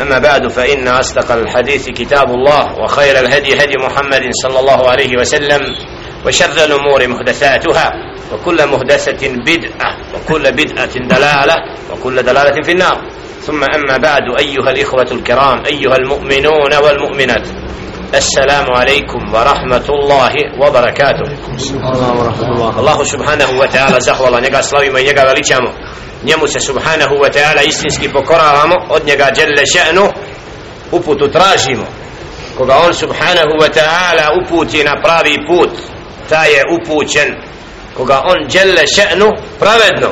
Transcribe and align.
أما 0.00 0.18
بعد 0.18 0.48
فإن 0.48 0.88
أصدق 0.88 1.32
الحديث 1.32 1.88
كتاب 1.88 2.30
الله 2.30 2.78
وخير 2.82 3.18
الهدي 3.18 3.54
هدي 3.54 3.74
محمد 3.86 4.22
صلى 4.42 4.60
الله 4.60 4.90
عليه 4.90 5.16
وسلم 5.18 5.60
وشر 6.26 6.64
الأمور 6.64 7.08
محدثاتها 7.08 7.92
وكل 8.32 8.66
محدثة 8.66 9.28
بدعة 9.28 9.96
وكل 10.14 10.42
بدعة 10.52 10.94
دلالة 10.98 11.56
وكل 11.92 12.22
دلالة 12.22 12.62
في 12.62 12.72
النار. 12.72 12.98
ثم 13.40 13.64
أما 13.64 13.96
بعد 13.96 14.22
أيها 14.38 14.70
الإخوة 14.70 15.06
الكرام 15.12 15.62
أيها 15.66 15.96
المؤمنون 15.96 16.74
والمؤمنات. 16.84 17.48
السلام 18.13 18.65
عليكم 18.71 19.33
ورحمة 19.33 19.85
الله 19.89 20.33
وبركاته 20.61 21.27
الله 22.79 23.03
سبحانه 23.03 23.49
وتعالى 23.59 23.97
زهولا 23.99 24.39
نجا 24.39 24.61
سلامي 24.61 24.89
من 24.89 25.01
نجا 25.03 25.23
veličamo 25.25 25.69
njemu 26.23 26.47
se 26.47 26.59
subhanahu 26.59 27.15
wa 27.15 27.29
ta'ala 27.29 27.61
istinski 27.67 28.09
pokoravamo 28.09 28.75
od 28.89 29.05
njega 29.07 29.27
djelle 29.35 29.63
še'nu 29.75 30.09
uputu 30.91 31.31
tražimo 31.31 31.85
koga 32.57 32.75
on 32.77 32.93
subhanahu 32.93 33.53
wa 33.61 33.69
ta'ala 33.69 34.25
uputi 34.41 34.83
na 34.83 35.01
pravi 35.03 35.37
put 35.47 35.69
ta 36.29 36.43
je 36.43 36.61
upućen 36.75 37.35
koga 37.97 38.21
on 38.23 38.47
djelle 38.47 38.83
še'nu 38.87 39.31
pravedno 39.59 40.09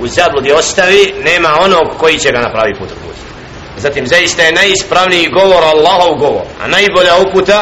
u 0.00 0.06
zabludi 0.06 0.52
ostavi 0.52 1.14
nema 1.24 1.48
onog 1.60 1.96
koji 1.98 2.18
će 2.18 2.32
ga 2.32 2.40
na 2.40 2.52
pravi 2.52 2.74
put 2.78 2.90
uputiti 2.92 3.29
zatim 3.81 4.07
zaista 4.07 4.43
je 4.43 4.51
najispravniji 4.51 5.29
govor 5.39 5.63
Allahov 5.63 6.15
govor 6.15 6.45
a 6.63 6.67
najbolja 6.67 7.13
uputa 7.27 7.59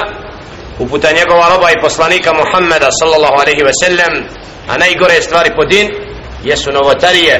uputa 0.79 1.11
njegova 1.11 1.49
roba 1.53 1.71
i 1.71 1.81
poslanika 1.81 2.33
Muhammeda 2.33 2.89
sallallahu 2.99 3.37
alaihi 3.41 3.63
ve 3.69 3.73
sellem 3.83 4.13
a 4.67 4.77
najgore 4.77 5.21
stvari 5.21 5.49
po 5.57 5.65
din 5.65 5.87
jesu 6.43 6.71
novotarije 6.71 7.35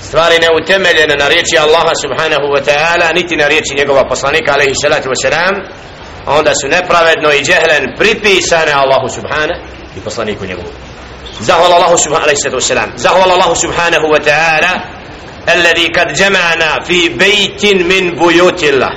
stvari 0.00 0.36
neutemeljene 0.38 1.14
na 1.16 1.28
riječi 1.28 1.58
Allaha 1.58 1.92
subhanahu 2.02 2.46
wa 2.54 2.60
ta'ala 2.68 3.12
niti 3.14 3.36
na 3.36 3.46
riječi 3.48 3.74
njegova 3.74 4.04
poslanika 4.08 4.52
alaihi 4.52 4.74
salatu 4.82 5.08
wa 5.08 5.18
salam 5.22 5.54
onda 6.26 6.52
su 6.60 6.68
nepravedno 6.68 7.28
i 7.32 7.44
džehlen 7.44 7.84
pripisane 7.98 8.72
Allahu 8.72 9.08
subhanahu 9.08 9.60
i 9.96 10.00
poslaniku 10.00 10.44
njegovu. 10.46 10.68
Zahvala 11.40 11.74
Allahu 11.76 11.98
subhanahu 11.98 12.28
wa 12.28 12.68
ta'ala, 12.68 12.86
zahvala 12.96 13.32
Allahu 13.34 13.54
subhanahu 13.56 14.06
wa 14.14 14.20
ta'ala 14.28 14.99
الذي 15.49 15.87
قد 15.87 16.13
جمعنا 16.13 16.79
في 16.87 17.09
بيت 17.09 17.65
من 17.65 18.11
بيوت 18.15 18.63
الله 18.63 18.89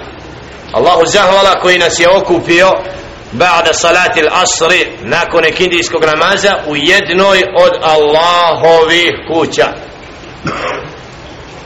الله 0.77 1.05
زهولا 1.05 1.55
koji 1.63 1.79
nas 1.79 2.01
je 2.01 2.09
okupio 2.09 2.73
بعد 3.33 3.71
صلاة 3.73 4.15
العصر 4.19 4.73
nakon 5.03 5.43
kindijskog 5.57 6.05
namaza 6.05 6.57
u 6.67 6.77
jednoj 6.77 7.43
od 7.57 7.73
Allahovih 7.83 9.11
kuća 9.33 9.67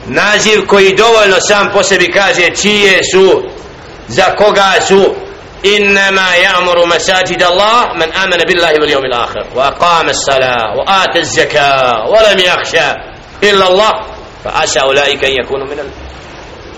naziv 0.06 0.66
koji 0.66 0.94
dovoljno 0.96 1.36
sam 1.40 1.70
po 1.72 1.82
sebi 1.82 2.12
kaže 2.12 2.50
čije 2.62 3.00
su 3.12 3.42
za 4.08 4.24
koga 4.24 4.72
su 4.88 5.14
إنما 5.64 6.34
يأمر 6.34 6.86
مساجد 6.86 7.42
الله 7.42 7.92
من 7.94 8.12
آمن 8.12 8.36
بالله 8.36 8.72
واليوم 8.72 9.04
الآخر 9.04 9.46
وأقام 9.56 10.08
الصلاة 10.08 10.76
وآتى 10.78 11.18
الزكاة 11.18 12.06
ولم 12.08 12.38
يخشى 12.38 12.88
إلا 13.42 13.68
الله 13.68 13.92
فعسى 14.44 14.80
أولئك 14.80 15.24
أن 15.24 15.32
يكونوا 15.44 15.66
من 15.66 15.78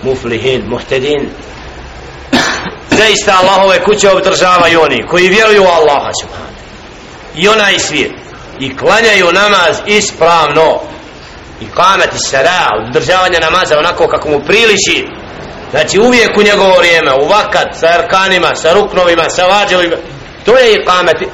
المفلحين 0.03 0.69
محتدين 0.69 1.29
zaista 2.89 3.39
Allahove 3.39 3.83
kuće 3.83 4.09
obdržavaju 4.11 4.81
oni 4.81 5.07
koji 5.07 5.29
vjeruju 5.29 5.63
u 5.63 5.67
Allaha 5.67 6.09
subhanahu 6.21 6.53
i 7.35 7.47
onaj 7.47 7.79
svijet 7.79 8.11
i 8.59 8.77
klanjaju 8.77 9.31
namaz 9.31 9.77
ispravno 9.85 10.79
i 11.61 11.65
kamati 11.75 12.17
sara 12.17 12.69
obdržavanje 12.85 13.39
namaza 13.39 13.79
onako 13.79 14.07
kako 14.07 14.29
mu 14.29 14.39
priliči 14.39 15.07
znači 15.71 15.99
uvijek 15.99 16.37
u 16.37 16.43
njegovo 16.43 16.77
vrijeme 16.77 17.13
u 17.13 17.27
vakat 17.27 17.67
sa 17.79 17.87
arkanima, 17.87 18.55
sa 18.55 18.73
ruknovima 18.73 19.29
sa 19.29 19.45
vađevima 19.45 19.95
to 20.45 20.57
je 20.57 20.73
i 20.73 20.85
kamati 20.85 21.27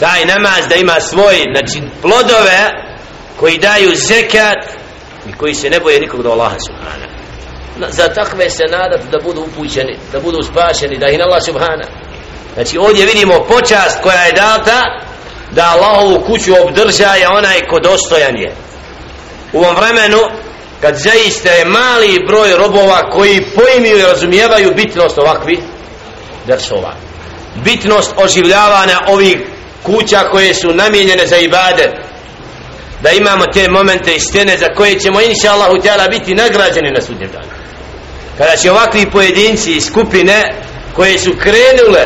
taj 0.00 0.24
namaz 0.24 0.68
da 0.68 0.74
ima 0.74 1.00
svoj 1.00 1.44
znači 1.54 1.82
plodove 2.02 2.70
koji 3.40 3.58
daju 3.58 3.90
zekat 3.94 4.58
i 5.29 5.33
koji 5.33 5.53
se 5.53 5.69
ne 5.69 5.79
boje 5.79 5.99
nikog 5.99 6.23
do 6.23 6.29
Allaha 6.29 6.55
subhana 6.67 7.07
za 7.89 8.07
takve 8.07 8.49
se 8.49 8.63
nadat 8.71 9.01
da 9.11 9.17
budu 9.23 9.41
upućeni 9.41 9.97
da 10.11 10.19
budu 10.19 10.37
spašeni 10.43 10.97
da 10.97 11.07
ih 11.07 11.19
Allah 11.25 11.43
subhana 11.45 11.83
znači 12.53 12.77
ovdje 12.77 13.05
vidimo 13.05 13.43
počast 13.43 14.01
koja 14.03 14.21
je 14.21 14.33
data 14.33 14.83
da 15.51 15.71
Allahovu 15.71 16.23
kuću 16.25 16.53
obdržaje 16.63 17.27
onaj 17.27 17.67
ko 17.69 17.79
dostojan 17.79 18.35
je. 18.37 18.55
U 19.53 19.59
ovom 19.59 19.75
vremenu 19.75 20.17
kad 20.81 20.95
zaista 20.95 21.51
je 21.51 21.65
mali 21.65 22.23
broj 22.27 22.57
robova 22.57 23.09
koji 23.09 23.45
poimiju 23.55 23.97
i 23.97 24.01
razumijevaju 24.01 24.73
bitnost 24.75 25.17
ovakvih 25.17 25.59
dersova. 26.47 26.93
Bitnost 27.55 28.13
oživljavanja 28.17 28.99
ovih 29.07 29.37
kuća 29.83 30.19
koje 30.31 30.53
su 30.53 30.67
namijenjene 30.73 31.27
za 31.27 31.37
ibadet 31.37 31.91
da 33.01 33.11
imamo 33.11 33.45
te 33.53 33.69
momente 33.69 34.15
i 34.15 34.19
stene 34.19 34.57
za 34.57 34.67
koje 34.75 34.99
ćemo 34.99 35.21
inša 35.21 35.51
Allah 35.51 36.09
biti 36.09 36.35
nagrađeni 36.35 36.91
na 36.91 37.01
sudnjem 37.01 37.31
danu. 37.31 37.51
Kada 38.37 38.55
će 38.55 38.71
ovakvi 38.71 39.11
pojedinci 39.11 39.71
i 39.71 39.81
skupine 39.81 40.53
koje 40.95 41.19
su 41.19 41.31
krenule 41.39 42.05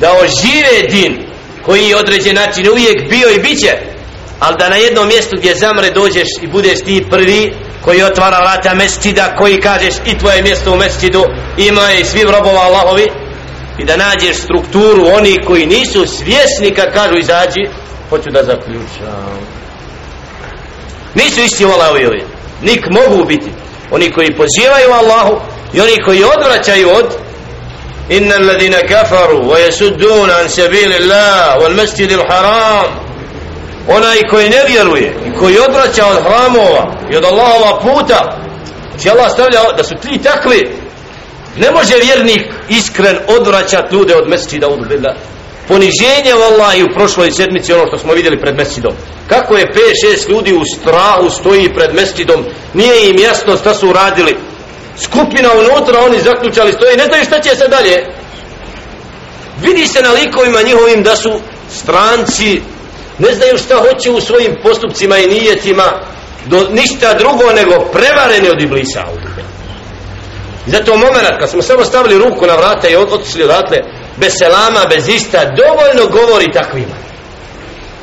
da 0.00 0.12
ožive 0.12 0.88
din 0.88 1.26
koji 1.64 1.88
je 1.88 1.96
određen 1.96 2.34
način 2.34 2.70
uvijek 2.70 3.10
bio 3.10 3.28
i 3.30 3.38
bit 3.38 3.60
će 3.60 3.92
ali 4.38 4.56
da 4.58 4.68
na 4.68 4.76
jednom 4.76 5.08
mjestu 5.08 5.36
gdje 5.38 5.54
zamre 5.54 5.90
dođeš 5.90 6.28
i 6.42 6.46
budeš 6.46 6.80
ti 6.84 7.06
prvi 7.10 7.52
koji 7.84 8.02
otvara 8.02 8.40
vrata 8.40 8.74
mestida 8.74 9.36
koji 9.38 9.60
kažeš 9.60 9.94
i 10.06 10.18
tvoje 10.18 10.42
mjesto 10.42 10.72
u 10.72 10.76
mestidu 10.76 11.24
ima 11.56 11.92
i 11.92 12.04
svi 12.04 12.22
robova 12.22 12.60
Allahovi 12.60 13.08
i 13.78 13.84
da 13.84 13.96
nađeš 13.96 14.36
strukturu 14.36 15.06
oni 15.06 15.38
koji 15.46 15.66
nisu 15.66 16.06
svjesni 16.06 16.74
kad 16.74 16.94
kažu 16.94 17.18
izađi 17.18 17.60
hoću 18.10 18.30
da 18.30 18.42
zaključam 18.42 19.51
nisu 21.14 21.40
isti 21.40 21.64
ovi 21.64 22.06
ovi. 22.06 22.24
Nik 22.62 22.86
mogu 22.90 23.24
biti. 23.24 23.50
Oni 23.90 24.12
koji 24.12 24.36
pozivaju 24.36 24.92
Allahu 24.92 25.40
i 25.72 25.80
oni 25.80 26.02
koji 26.04 26.24
odvraćaju 26.24 26.90
od 26.90 27.06
inna 28.08 28.34
alladhina 28.34 28.78
kafaru 28.88 29.38
wa 29.38 29.56
yasuddun 29.66 30.30
an 30.40 30.48
sabilillah 30.48 31.56
wal 31.60 31.76
masjidil 31.76 32.22
haram. 32.28 32.86
Onaj 33.88 34.18
koji 34.30 34.48
ne 34.48 34.64
vjeruje 34.68 35.14
i 35.26 35.38
koji 35.38 35.58
odvraća 35.58 36.06
od 36.06 36.22
hramova 36.22 36.94
i 37.12 37.16
od 37.16 37.24
Allahova 37.24 37.80
puta 37.80 38.38
će 39.02 39.10
Allah 39.10 39.32
stavlja 39.32 39.60
da 39.76 39.84
su 39.84 39.94
tri 40.02 40.18
takvi. 40.18 40.70
Ne 41.56 41.70
može 41.70 41.94
vjernik 42.04 42.46
iskren 42.68 43.18
odvraćat 43.26 43.92
ljude 43.92 44.16
od 44.16 44.28
mesečida 44.28 44.68
od 44.68 44.80
billah 45.72 45.92
poniženje 45.92 46.34
vallahi 46.34 46.82
u 46.82 46.94
prošloj 46.94 47.32
sedmici 47.32 47.72
ono 47.72 47.86
što 47.86 47.98
smo 47.98 48.12
vidjeli 48.12 48.40
pred 48.40 48.56
mesečidom 48.56 48.92
kako 49.28 49.56
je 49.56 49.72
5-6 50.26 50.30
ljudi 50.30 50.52
u 50.54 50.62
strahu 50.76 51.30
stoji 51.30 51.74
pred 51.74 51.94
mesečidom 51.94 52.44
nije 52.74 53.10
im 53.10 53.18
jasno 53.18 53.56
šta 53.56 53.74
su 53.74 53.88
uradili. 53.88 54.36
Skupina 54.96 55.48
unutra 55.52 56.00
oni 56.00 56.20
zaključali 56.20 56.72
stoji 56.72 56.96
ne 56.96 57.04
znaju 57.04 57.24
šta 57.24 57.40
će 57.40 57.56
se 57.56 57.68
dalje. 57.68 58.06
Vidi 59.60 59.86
se 59.86 60.02
na 60.02 60.10
likovima 60.12 60.62
njihovim 60.62 61.02
da 61.02 61.16
su 61.16 61.32
stranci 61.70 62.60
ne 63.18 63.34
znaju 63.34 63.58
šta 63.58 63.76
hoće 63.76 64.10
u 64.10 64.20
svojim 64.20 64.56
postupcima 64.62 65.18
i 65.18 65.26
nijetima 65.26 65.92
do 66.46 66.68
ništa 66.70 67.14
drugo 67.14 67.52
nego 67.56 67.84
prevareni 67.92 68.48
od 68.48 68.62
iblisa. 68.62 69.02
Zato 70.66 70.96
moment 70.96 71.38
kad 71.40 71.50
smo 71.50 71.62
samo 71.62 71.84
stavili 71.84 72.18
ruku 72.18 72.46
na 72.46 72.54
vrata 72.56 72.88
i 72.88 72.96
otišli 72.96 73.44
odatle 73.44 73.78
bez 74.16 74.32
selama, 74.38 74.86
bez 74.88 75.08
ista 75.08 75.44
dovoljno 75.44 76.12
govori 76.12 76.52
takvima. 76.52 76.96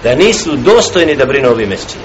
Da 0.03 0.15
nisu 0.15 0.55
dostojni 0.55 1.15
da 1.15 1.25
brinu 1.25 1.49
ovi 1.49 1.65
mesečima 1.65 2.03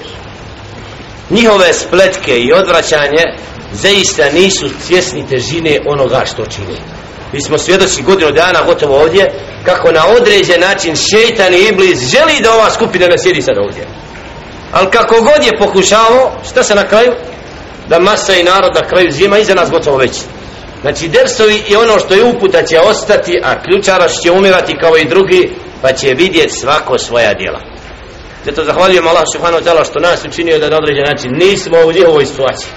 njihove 1.29 1.73
spletke 1.73 2.39
i 2.39 2.53
odvraćanje 2.53 3.23
zaista 3.71 4.23
nisu 4.33 4.69
svjesni 4.87 5.27
težine 5.29 5.79
onoga 5.87 6.25
što 6.25 6.45
čine. 6.45 6.77
mi 7.33 7.41
smo 7.41 7.57
svjedoci 7.57 8.03
godinu 8.03 8.31
dana 8.31 8.63
gotovo 8.65 9.01
ovdje 9.01 9.33
kako 9.65 9.91
na 9.91 10.07
određen 10.07 10.61
način 10.61 10.95
šeitan 10.95 11.53
i 11.53 11.67
iblis 11.67 11.99
želi 11.99 12.41
da 12.43 12.53
ova 12.53 12.71
skupina 12.71 13.07
ne 13.07 13.17
sjedi 13.17 13.41
sad 13.41 13.57
ovdje. 13.57 13.87
Ali 14.71 14.91
kako 14.91 15.15
god 15.15 15.45
je 15.45 15.59
pokušao 15.59 16.31
šta 16.49 16.63
se 16.63 16.75
na 16.75 16.87
kraju? 16.87 17.11
Da 17.89 17.99
masa 17.99 18.33
i 18.33 18.43
narod 18.43 18.71
na 18.75 18.87
kraju 18.87 19.11
zima 19.11 19.37
iza 19.37 19.53
nas 19.53 19.71
gotovo 19.71 19.97
već 19.97 20.11
znači 20.85 21.07
dersovi 21.07 21.63
i 21.67 21.75
ono 21.75 21.99
što 21.99 22.13
je 22.13 22.23
uputa 22.23 22.63
će 22.63 22.79
ostati 22.79 23.41
a 23.43 23.61
ključaraš 23.63 24.11
će 24.23 24.31
umirati 24.31 24.77
kao 24.81 24.97
i 24.97 25.05
drugi 25.05 25.51
pa 25.81 25.93
će 25.93 26.07
vidjeti 26.13 26.53
svako 26.61 26.97
svoja 26.97 27.33
djela. 27.33 27.59
Zato 28.45 28.63
zahvaljujem 28.63 29.07
Allah 29.07 29.23
subhanahu 29.33 29.63
ta'ala 29.65 29.85
što 29.85 29.99
nas 29.99 30.25
učinio 30.25 30.59
da 30.59 30.69
na 30.69 30.77
određen 30.77 31.03
način 31.11 31.31
nismo 31.33 31.77
u 31.87 31.91
njihovoj 31.91 32.25
situaciji. 32.25 32.69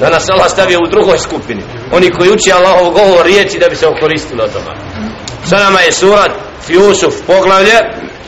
Da 0.00 0.10
nas 0.10 0.28
Allah 0.28 0.50
stavio 0.50 0.78
u 0.78 0.90
drugoj 0.90 1.18
skupini. 1.18 1.62
Oni 1.92 2.10
koji 2.10 2.30
uči 2.30 2.52
Allahov 2.52 2.90
govor 2.90 3.26
riječi 3.26 3.58
da 3.58 3.68
bi 3.68 3.76
se 3.76 3.86
okoristili 3.86 4.42
od 4.42 4.52
toga. 4.52 4.74
Sa 5.48 5.58
nama 5.58 5.80
je 5.80 5.92
surat 5.92 6.30
Fiusuf 6.66 7.14
poglavlje 7.26 7.78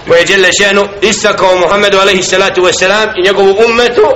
koje 0.09 0.19
je 0.19 0.25
Đele 0.25 0.49
Šenu 0.61 0.89
istakao 1.03 1.57
Muhammedu 1.57 1.99
alaihi 1.99 2.23
salatu 2.23 2.61
wasalam 2.63 3.09
i 3.17 3.27
njegovu 3.27 3.57
ummetu 3.67 4.07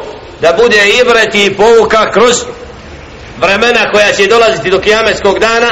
da 0.41 0.59
bude 0.63 0.81
ibrati 1.01 1.45
i 1.45 1.55
pouka 1.55 2.11
kroz 2.13 2.35
vremena 3.43 3.91
koja 3.93 4.13
će 4.13 4.27
dolaziti 4.27 4.71
do 4.71 4.81
kijametskog 4.81 5.39
dana 5.39 5.71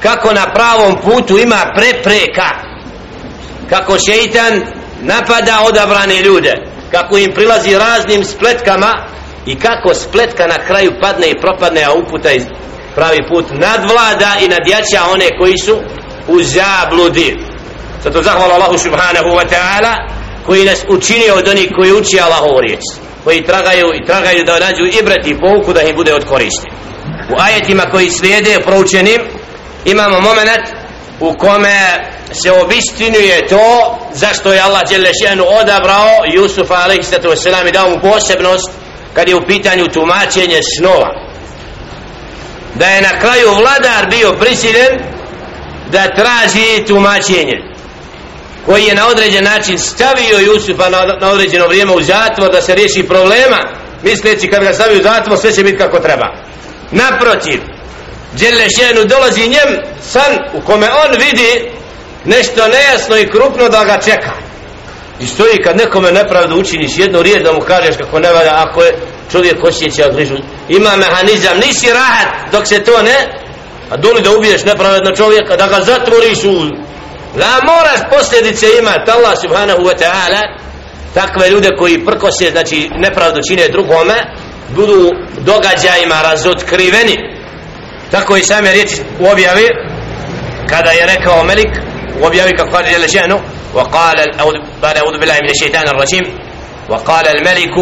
kako 0.00 0.32
na 0.32 0.52
pravom 0.54 0.96
putu 1.04 1.38
ima 1.38 1.72
prepreka 1.76 2.48
kako 3.70 3.96
šeitan 4.06 4.62
napada 5.00 5.60
odabrane 5.68 6.22
ljude 6.22 6.52
kako 6.90 7.18
im 7.18 7.32
prilazi 7.34 7.78
raznim 7.78 8.24
spletkama 8.24 9.06
i 9.46 9.58
kako 9.58 9.94
spletka 9.94 10.46
na 10.46 10.58
kraju 10.66 10.92
padne 11.00 11.30
i 11.30 11.40
propadne 11.40 11.84
a 11.84 11.92
uputa 11.92 12.30
iz 12.30 12.42
pravi 12.94 13.18
put 13.28 13.44
nadvlada 13.50 14.36
i 14.40 14.48
nadjača 14.48 15.10
one 15.12 15.28
koji 15.38 15.58
su 15.58 15.78
u 16.28 16.42
zabludi. 16.42 17.38
Zato 18.04 18.22
zahvala 18.22 18.54
Allahu 18.54 18.78
subhanahu 18.78 19.28
wa 19.28 19.44
ta'ala 19.44 19.94
koji 20.46 20.64
nas 20.64 20.84
učinio 20.88 21.34
od 21.34 21.48
onih 21.48 21.68
koji 21.76 21.92
uči 21.92 22.20
Allahovu 22.20 22.60
riječ 22.60 22.80
koji 23.24 23.44
tragaju 23.44 23.86
i 23.94 24.06
tragaju 24.06 24.44
da 24.44 24.58
nađu 24.58 24.84
ibret 25.00 25.26
i 25.26 25.38
pouku 25.40 25.72
da 25.72 25.82
im 25.82 25.96
bude 25.96 26.14
od 26.14 26.24
koristi 26.24 26.68
u 27.32 27.40
ajetima 27.40 27.82
koji 27.90 28.10
slijede 28.10 28.60
proučenim 28.64 29.20
imamo 29.84 30.20
moment 30.20 30.66
u 31.20 31.34
kome 31.38 31.78
se 32.42 32.52
obistinuje 32.52 33.46
to 33.48 33.98
zašto 34.14 34.52
je 34.52 34.60
Allah 34.60 34.82
Đelešenu 34.88 35.44
odabrao 35.60 36.08
Jusufa 36.34 36.74
a.s. 36.74 37.46
i 37.68 37.72
dao 37.72 37.90
mu 37.90 38.00
posebnost 38.00 38.70
kad 39.14 39.28
je 39.28 39.34
u 39.34 39.46
pitanju 39.46 39.86
tumačenje 39.86 40.60
snova 40.78 41.10
da 42.74 42.86
je 42.86 43.02
na 43.02 43.18
kraju 43.20 43.48
vladar 43.48 44.10
bio 44.10 44.32
prisiljen 44.32 44.98
da 45.92 46.14
traži 46.14 46.84
tumačenje 46.86 47.72
koji 48.66 48.84
je 48.84 48.94
na 48.94 49.08
određen 49.08 49.44
način 49.44 49.78
stavio 49.78 50.38
Jusufa 50.38 50.88
na, 50.90 51.04
na 51.20 51.28
određeno 51.28 51.66
vrijeme 51.66 51.92
u 51.92 52.02
zatvor 52.02 52.52
da 52.52 52.62
se 52.62 52.74
riješi 52.74 53.02
problema 53.02 53.58
misleći 54.02 54.50
kad 54.50 54.64
ga 54.64 54.72
stavi 54.72 54.96
u 54.98 55.02
zatvor 55.02 55.38
sve 55.38 55.52
će 55.52 55.64
biti 55.64 55.78
kako 55.78 55.98
treba 55.98 56.26
naprotiv. 56.92 57.60
Đelešenu 58.32 59.04
dolazi 59.04 59.40
njem 59.40 59.78
san 60.02 60.38
u 60.54 60.60
kome 60.60 60.86
on 60.86 61.10
vidi 61.10 61.70
nešto 62.24 62.68
nejasno 62.68 63.16
i 63.16 63.28
krupno 63.28 63.68
da 63.68 63.84
ga 63.84 64.00
čeka. 64.00 64.32
I 65.20 65.26
stoji 65.26 65.62
kad 65.64 65.76
nekome 65.76 66.12
nepravdu 66.12 66.60
učiniš 66.60 66.98
jednu 66.98 67.22
riječ 67.22 67.42
da 67.42 67.52
mu 67.52 67.60
kažeš 67.60 67.96
kako 67.96 68.18
ne 68.18 68.32
valja 68.32 68.52
ako 68.54 68.82
je 68.82 68.96
čovjek 69.32 69.64
osjeća 69.64 70.08
grižu. 70.14 70.36
Ima 70.68 70.96
mehanizam 70.96 71.58
nisi 71.58 71.86
rahat 71.92 72.52
dok 72.52 72.66
se 72.66 72.84
to 72.84 73.02
ne 73.02 73.42
a 73.90 73.96
doli 73.96 74.22
da 74.22 74.30
ubiješ 74.30 74.64
nepravedno 74.64 75.10
čovjeka 75.16 75.56
da 75.56 75.66
ga 75.66 75.80
zatvoriš 75.84 76.44
u 76.44 76.52
da 77.38 77.60
moraš 77.64 78.00
posljedice 78.10 78.66
imati 78.78 79.10
Allah 79.10 79.34
subhanahu 79.40 79.82
wa 79.82 79.94
ta'ala 80.02 80.40
takve 81.14 81.50
ljude 81.50 81.68
koji 81.78 82.04
prkose 82.04 82.50
znači 82.50 82.90
nepravdu 82.94 83.40
čine 83.48 83.68
drugome 83.68 84.14
budu 84.68 85.10
događajima 85.38 86.22
razotkriveni 86.22 87.16
tako 88.10 88.36
i 88.36 88.42
same 88.42 88.72
riječi 88.72 89.02
u 89.20 89.26
objavi 89.32 89.68
kada 90.68 90.90
je 90.90 91.06
rekao 91.06 91.44
Melik 91.44 91.78
u 92.22 92.26
objavi 92.26 92.52
kako 92.56 92.70
kaže 92.70 92.92
Jelešenu 92.92 93.40
وقال 93.74 94.16
بعد 94.82 94.96
أعوذ 94.96 95.18
بالله 95.20 95.38
من 95.40 95.50
الشيطان 95.50 95.88
الرجيم 95.88 96.24
وقال 96.88 97.26
الملك 97.28 97.76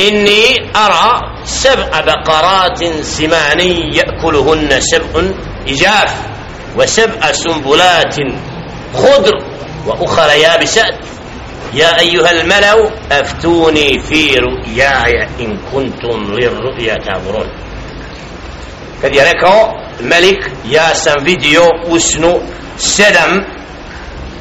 إني 0.00 0.44
أرى 0.76 1.20
سبع 1.44 2.00
بقرات 2.00 2.84
سمان 3.02 3.60
يأكلهن 3.94 4.80
سبع 4.80 5.22
إجاف 5.68 6.12
وسبع 6.76 7.32
سنبلات 7.32 8.16
خضر 8.94 9.34
وأخرى 9.86 10.40
يابسات 10.40 10.94
يا 11.73 11.99
أيها 11.99 12.31
الملو 12.31 12.89
أفتوني 13.11 13.99
في 13.99 14.35
رؤياي 14.35 15.27
إن 15.39 15.57
كنتم 15.73 16.33
للرؤيا 16.33 16.95
تعبرون 17.05 17.49
kad 19.01 19.15
je 19.15 19.23
rekao 19.23 19.89
Melik 20.01 20.49
ja 20.69 20.95
sam 20.95 21.23
vidio 21.23 21.63
u 21.87 21.99
snu 21.99 22.39
sedam 22.77 23.43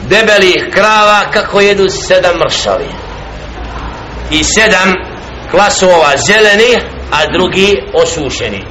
debelih 0.08 0.68
krava 0.72 1.30
kako 1.32 1.60
jedu 1.60 1.88
sedam 1.88 2.34
mršavi 2.38 2.88
i 4.30 4.44
sedam 4.44 4.94
klasova 5.50 6.12
zeleni 6.26 6.76
a 7.10 7.18
drugi 7.32 7.82
osušeni 7.94 8.64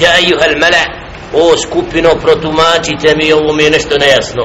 ja 0.00 0.10
ejuhel 0.18 0.58
mele 0.60 0.84
o 1.32 1.56
skupino 1.56 2.10
protumačite 2.22 3.14
mi 3.16 3.32
ovo 3.32 3.52
mi 3.52 3.64
je 3.64 3.70
nešto 3.70 3.98
nejasno 3.98 4.44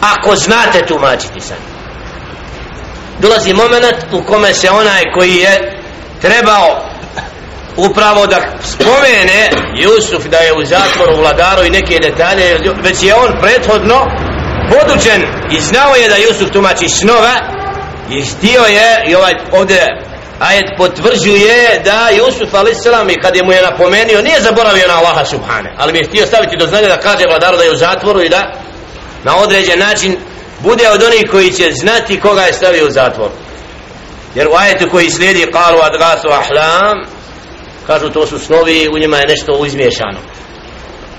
ako 0.00 0.36
znate 0.36 0.86
tumačiti 0.86 1.40
san 1.40 1.56
dolazi 3.18 3.52
moment 3.52 3.96
u 4.12 4.22
kome 4.22 4.54
se 4.54 4.70
onaj 4.70 5.02
koji 5.18 5.34
je 5.34 5.80
trebao 6.20 6.88
upravo 7.76 8.26
da 8.26 8.36
spomene 8.62 9.50
Jusuf 9.74 10.26
da 10.26 10.36
je 10.36 10.52
u 10.52 10.64
zatvoru 10.64 11.16
vladaru 11.16 11.64
i 11.64 11.70
neke 11.70 11.98
detalje 11.98 12.58
već 12.82 13.02
je 13.02 13.14
on 13.14 13.32
prethodno 13.40 14.06
podučen 14.70 15.22
i 15.50 15.60
znao 15.60 15.94
je 15.94 16.08
da 16.08 16.16
Jusuf 16.16 16.50
tumači 16.52 16.88
snova 16.88 17.34
i 18.10 18.24
htio 18.24 18.60
je 18.60 19.04
i 19.06 19.14
ovaj 19.14 19.34
ovdje 19.52 19.86
ajet 20.40 20.66
potvrđuje 20.76 21.80
da 21.84 22.08
Jusuf 22.16 22.54
a.s. 22.54 23.12
i 23.12 23.20
kad 23.20 23.36
je 23.36 23.42
mu 23.42 23.52
je 23.52 23.62
napomenio 23.62 24.22
nije 24.22 24.40
zaboravio 24.40 24.88
na 24.88 24.98
Allaha 24.98 25.24
subhane 25.24 25.74
ali 25.78 25.92
mi 25.92 25.98
je 25.98 26.04
htio 26.04 26.26
staviti 26.26 26.56
do 26.56 26.66
znanja 26.66 26.88
da 26.88 26.96
kaže 26.96 27.24
vladaru 27.28 27.56
da 27.56 27.64
je 27.64 27.72
u 27.72 27.76
zatvoru 27.76 28.22
i 28.22 28.28
da 28.28 28.52
na 29.23 29.37
određen 29.37 29.79
način 29.79 30.17
bude 30.59 30.89
od 30.89 31.03
onih 31.03 31.23
koji 31.31 31.51
će 31.51 31.71
znati 31.73 32.19
koga 32.19 32.41
je 32.41 32.53
stavio 32.53 32.87
u 32.87 32.91
zatvor 32.91 33.29
jer 34.35 34.47
u 34.47 34.55
ajetu 34.55 34.89
koji 34.91 35.09
slijedi 35.09 35.51
kalu 35.51 35.79
adgasu 35.81 36.27
ahlam 36.29 37.05
kažu 37.87 38.09
to 38.09 38.27
su 38.27 38.39
snovi 38.39 38.89
u 38.95 38.99
njima 38.99 39.17
je 39.17 39.27
nešto 39.27 39.65
izmiješano 39.65 40.19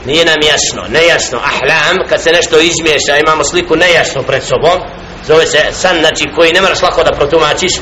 nije 0.07 0.25
nam 0.25 0.41
jasno, 0.43 0.89
nejasno 0.89 1.39
ahlam 1.39 2.09
kad 2.09 2.23
se 2.23 2.33
nešto 2.33 2.57
izmiješa 2.59 3.19
imamo 3.19 3.45
sliku 3.45 3.77
nejasno 3.77 4.23
pred 4.23 4.43
sobom 4.43 4.79
zove 5.27 5.47
se 5.47 5.59
san 5.73 5.97
znači 6.01 6.25
koji 6.37 6.53
ne 6.53 6.61
moraš 6.61 6.83
lako 6.83 7.03
da 7.03 7.13
protumačiš 7.13 7.73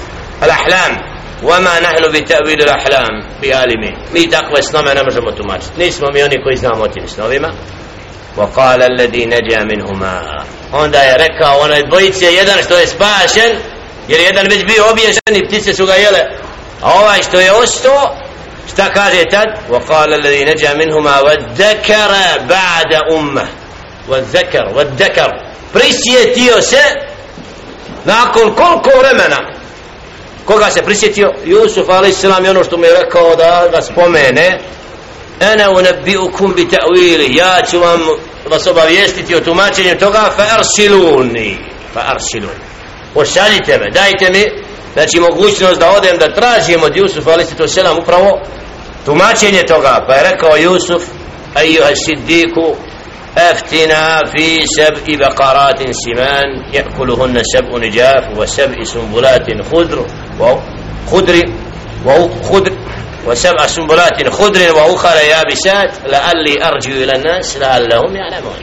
al 0.40 0.50
ahlam 0.50 1.12
وما 1.42 1.80
نحن 1.80 2.02
بتأويل 2.14 2.62
الأحلام 2.62 3.14
بعالمين 3.42 3.94
mi 4.14 4.30
takve 4.30 4.62
snove 4.62 4.94
ne 4.94 5.02
možemo 5.04 5.30
tumačiti 5.30 5.78
nismo 5.78 6.06
mi 6.14 6.22
oni 6.22 6.42
koji 6.42 6.56
znamo 6.56 6.82
o 6.84 6.88
tim 6.88 7.08
snovima 7.08 7.48
وقال 8.36 8.82
الذي 8.82 9.26
نجا 9.26 9.64
منهما 9.64 10.44
onda 10.72 10.98
je 10.98 11.18
rekao 11.18 11.58
onaj 11.58 11.82
dvojice 11.82 12.34
jedan 12.34 12.62
što 12.64 12.78
je 12.78 12.86
spašen 12.86 13.50
jer 14.08 14.20
jedan 14.20 14.46
već 14.46 14.64
bio 14.64 14.90
obježen 14.90 15.34
i 15.34 15.46
ptice 15.46 15.74
su 15.74 15.86
ga 15.86 15.94
jele 15.94 16.20
a 16.82 16.92
ovaj 16.92 17.22
što 17.22 17.40
je 17.40 17.52
ostao 17.52 18.16
šta 18.72 18.92
kaže 18.92 19.24
tad 19.30 19.48
وقال 19.70 20.14
الذي 20.14 20.44
نجا 20.44 20.74
منهما 20.74 21.20
وذكر 21.20 22.12
بعد 22.48 22.94
أمه 23.12 23.46
وذكر 24.08 24.64
وذكر 24.76 25.30
prisjetio 25.72 26.62
se 26.62 26.82
nakon 28.04 28.54
koliko 28.54 28.90
vremena 28.98 29.38
koga 30.44 30.70
se 30.70 30.82
prisjetio 30.82 31.32
Jusuf 31.44 31.88
a.s. 31.88 32.24
je 32.24 32.50
ono 32.50 32.64
što 32.64 32.76
mu 32.76 32.84
je 32.84 32.94
rekao 33.02 33.36
da 33.36 33.68
ga 33.72 33.82
spomene 33.82 34.58
ene 35.40 35.68
unebiukum 35.68 36.54
bi 36.54 36.66
ta'wili 36.68 37.36
ja 37.38 37.62
ću 37.70 37.78
vam 37.80 38.00
vas 38.50 38.66
obavijestiti 38.66 39.34
o 39.34 39.40
tumačenju 39.40 39.98
toga 39.98 40.30
fa 40.36 40.44
arsiluni 40.58 41.58
fa 41.94 42.00
arsiluni 42.06 42.60
pošaljite 43.14 43.78
me 43.78 43.90
dajte 43.90 44.30
mi 44.32 44.44
znači 44.92 45.20
mogućnost 45.20 45.80
da 45.80 45.90
odem 45.90 46.18
da 46.18 46.34
tražim 46.34 46.82
od 46.82 46.96
Jusuf 46.96 47.26
a.s. 47.26 47.76
upravo 48.02 48.40
tumačenje 49.04 49.62
toga 49.62 50.04
pa 50.06 50.14
je 50.14 50.30
rekao 50.30 50.56
Jusuf 50.56 51.02
ejuha 51.54 51.90
siddiku 52.06 52.76
افتنا 53.36 54.20
في 54.36 54.66
سبع 54.66 55.04
بقرات 55.08 55.80
سمان 55.90 56.48
يأكلهن 56.72 57.42
سبع 57.42 57.78
نجاف 57.78 58.38
وسبع 58.38 58.84
سنبلات 58.84 59.46
خضر 59.72 60.06
وخضر 60.40 61.36
وخضر 62.06 62.72
وسبع 63.26 63.66
سنبلات 63.66 64.28
خضر 64.28 64.74
وأخرى 64.74 65.28
يابسات 65.28 65.90
لعلي 66.06 66.64
أرجو 66.64 66.92
إلى 66.92 67.16
الناس 67.16 67.56
لعلهم 67.56 68.16
يعلمون 68.16 68.56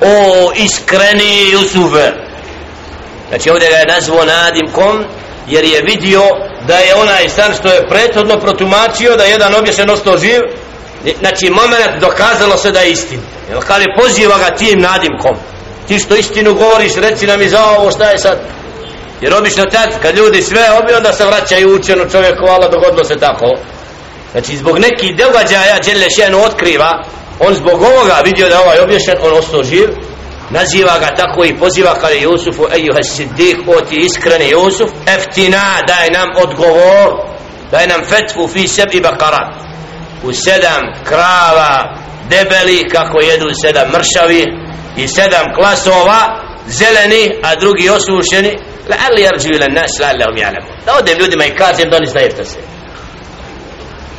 o 0.00 0.52
iskreni 0.54 1.50
Jusufe 1.50 2.12
znači 3.28 3.50
ovdje 3.50 3.68
ga 3.70 3.76
je 3.76 3.86
nazvao 3.86 4.24
nadimkom 4.24 5.04
jer 5.46 5.64
je 5.64 5.82
vidio 5.82 6.22
da 6.66 6.76
je 6.76 6.94
onaj 6.94 7.28
stan 7.28 7.54
što 7.54 7.68
je 7.68 7.88
prethodno 7.88 8.40
protumačio 8.40 9.16
da 9.16 9.24
je 9.24 9.30
jedan 9.30 9.54
obješen 9.54 9.90
ostao 9.90 10.18
živ 10.18 10.40
znači 11.18 11.50
moment 11.50 12.00
dokazalo 12.00 12.56
se 12.56 12.70
da 12.70 12.80
je 12.80 12.90
istin 12.90 13.20
jer 13.48 13.58
kada 13.66 13.84
poziva 14.00 14.38
ga 14.38 14.56
tim 14.56 14.80
nadimkom 14.80 15.36
ti 15.88 15.98
što 15.98 16.16
istinu 16.16 16.54
govoriš 16.54 16.94
reci 16.94 17.26
nam 17.26 17.42
i 17.42 17.48
za 17.48 17.64
ovo 17.64 17.90
šta 17.90 18.10
je 18.10 18.18
sad 18.18 18.38
jer 19.21 19.33
obično 19.33 19.65
tad 19.65 20.01
kad 20.01 20.17
ljudi 20.17 20.41
sve 20.41 20.61
obi 20.81 20.93
onda 20.93 21.13
se 21.13 21.25
vraćaju 21.25 21.75
učenu 21.75 22.09
čovjeku 22.09 22.45
Allah 22.49 22.71
dogodilo 22.71 23.03
se 23.03 23.19
tako. 23.19 23.57
Znači 24.31 24.57
zbog 24.57 24.79
nekih 24.79 25.15
događaja 25.17 25.79
Đele 25.85 26.07
Šenu 26.09 26.43
otkriva 26.43 27.03
on 27.39 27.53
zbog 27.53 27.81
ovoga 27.81 28.21
vidio 28.25 28.49
da 28.49 28.61
ovaj 28.61 28.79
obješen 28.79 29.15
on 29.21 29.37
ostao 29.37 29.63
živ 29.63 29.89
naziva 30.49 30.99
ga 30.99 31.15
tako 31.15 31.45
i 31.45 31.57
poziva 31.57 31.93
kada 31.93 32.13
je 32.13 32.21
Jusufu 32.21 32.63
ejuha 32.75 33.03
siddiq 33.03 33.57
o 33.67 33.81
ti 33.81 33.95
iskreni 33.95 34.49
Jusuf 34.49 34.89
eftina 35.07 35.79
daj 35.87 36.09
nam 36.09 36.29
odgovor 36.43 37.09
daj 37.71 37.87
nam 37.87 38.01
fetvu 38.05 38.47
fi 38.47 38.67
sebi 38.67 39.01
bakara 39.01 39.49
u 40.23 40.33
sedam 40.33 40.81
krava 41.03 41.95
debeli 42.29 42.89
kako 42.89 43.21
jedu 43.21 43.49
sedam 43.61 43.87
mršavi 43.87 44.45
i 44.97 45.07
sedam 45.07 45.45
klasova 45.55 46.19
zeleni 46.67 47.39
a 47.43 47.55
drugi 47.55 47.89
osušeni 47.89 48.57
la 48.88 48.96
ali 49.06 49.22
yarju 49.22 49.56
ila 49.56 49.66
nas 49.68 49.92
la 50.00 50.10
lahum 50.20 50.36
ya'lamu 50.36 50.68
da 50.86 50.96
odem 50.98 51.18
ljudima 51.18 51.44
i 51.44 51.56
kažem 51.56 51.90
da 51.90 51.96
oni 51.96 52.06
znaju 52.06 52.30
šta 52.30 52.44
se 52.44 52.58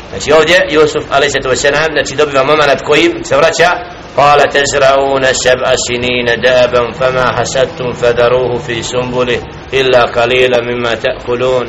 znači 0.09 0.31
ovdje 0.31 0.57
Jusuf 0.69 1.03
alejhi 1.11 1.31
sallam 1.55 1.91
znači 1.93 2.15
dobiva 2.15 2.43
momenat 2.43 2.81
kojim 2.81 3.23
se 3.23 3.35
vraća 3.35 3.71
قال 4.17 4.49
تزرعون 4.49 5.33
سبع 5.33 5.75
سنين 5.87 6.41
دابا 6.41 6.91
فما 6.91 7.25
حسدتم 7.37 7.91
فذروه 7.91 8.57
في 8.57 8.83
سنبله 8.83 9.41
إلا 9.73 10.01
قليلا 10.03 10.61
مما 10.61 10.95
تأكلون 10.95 11.65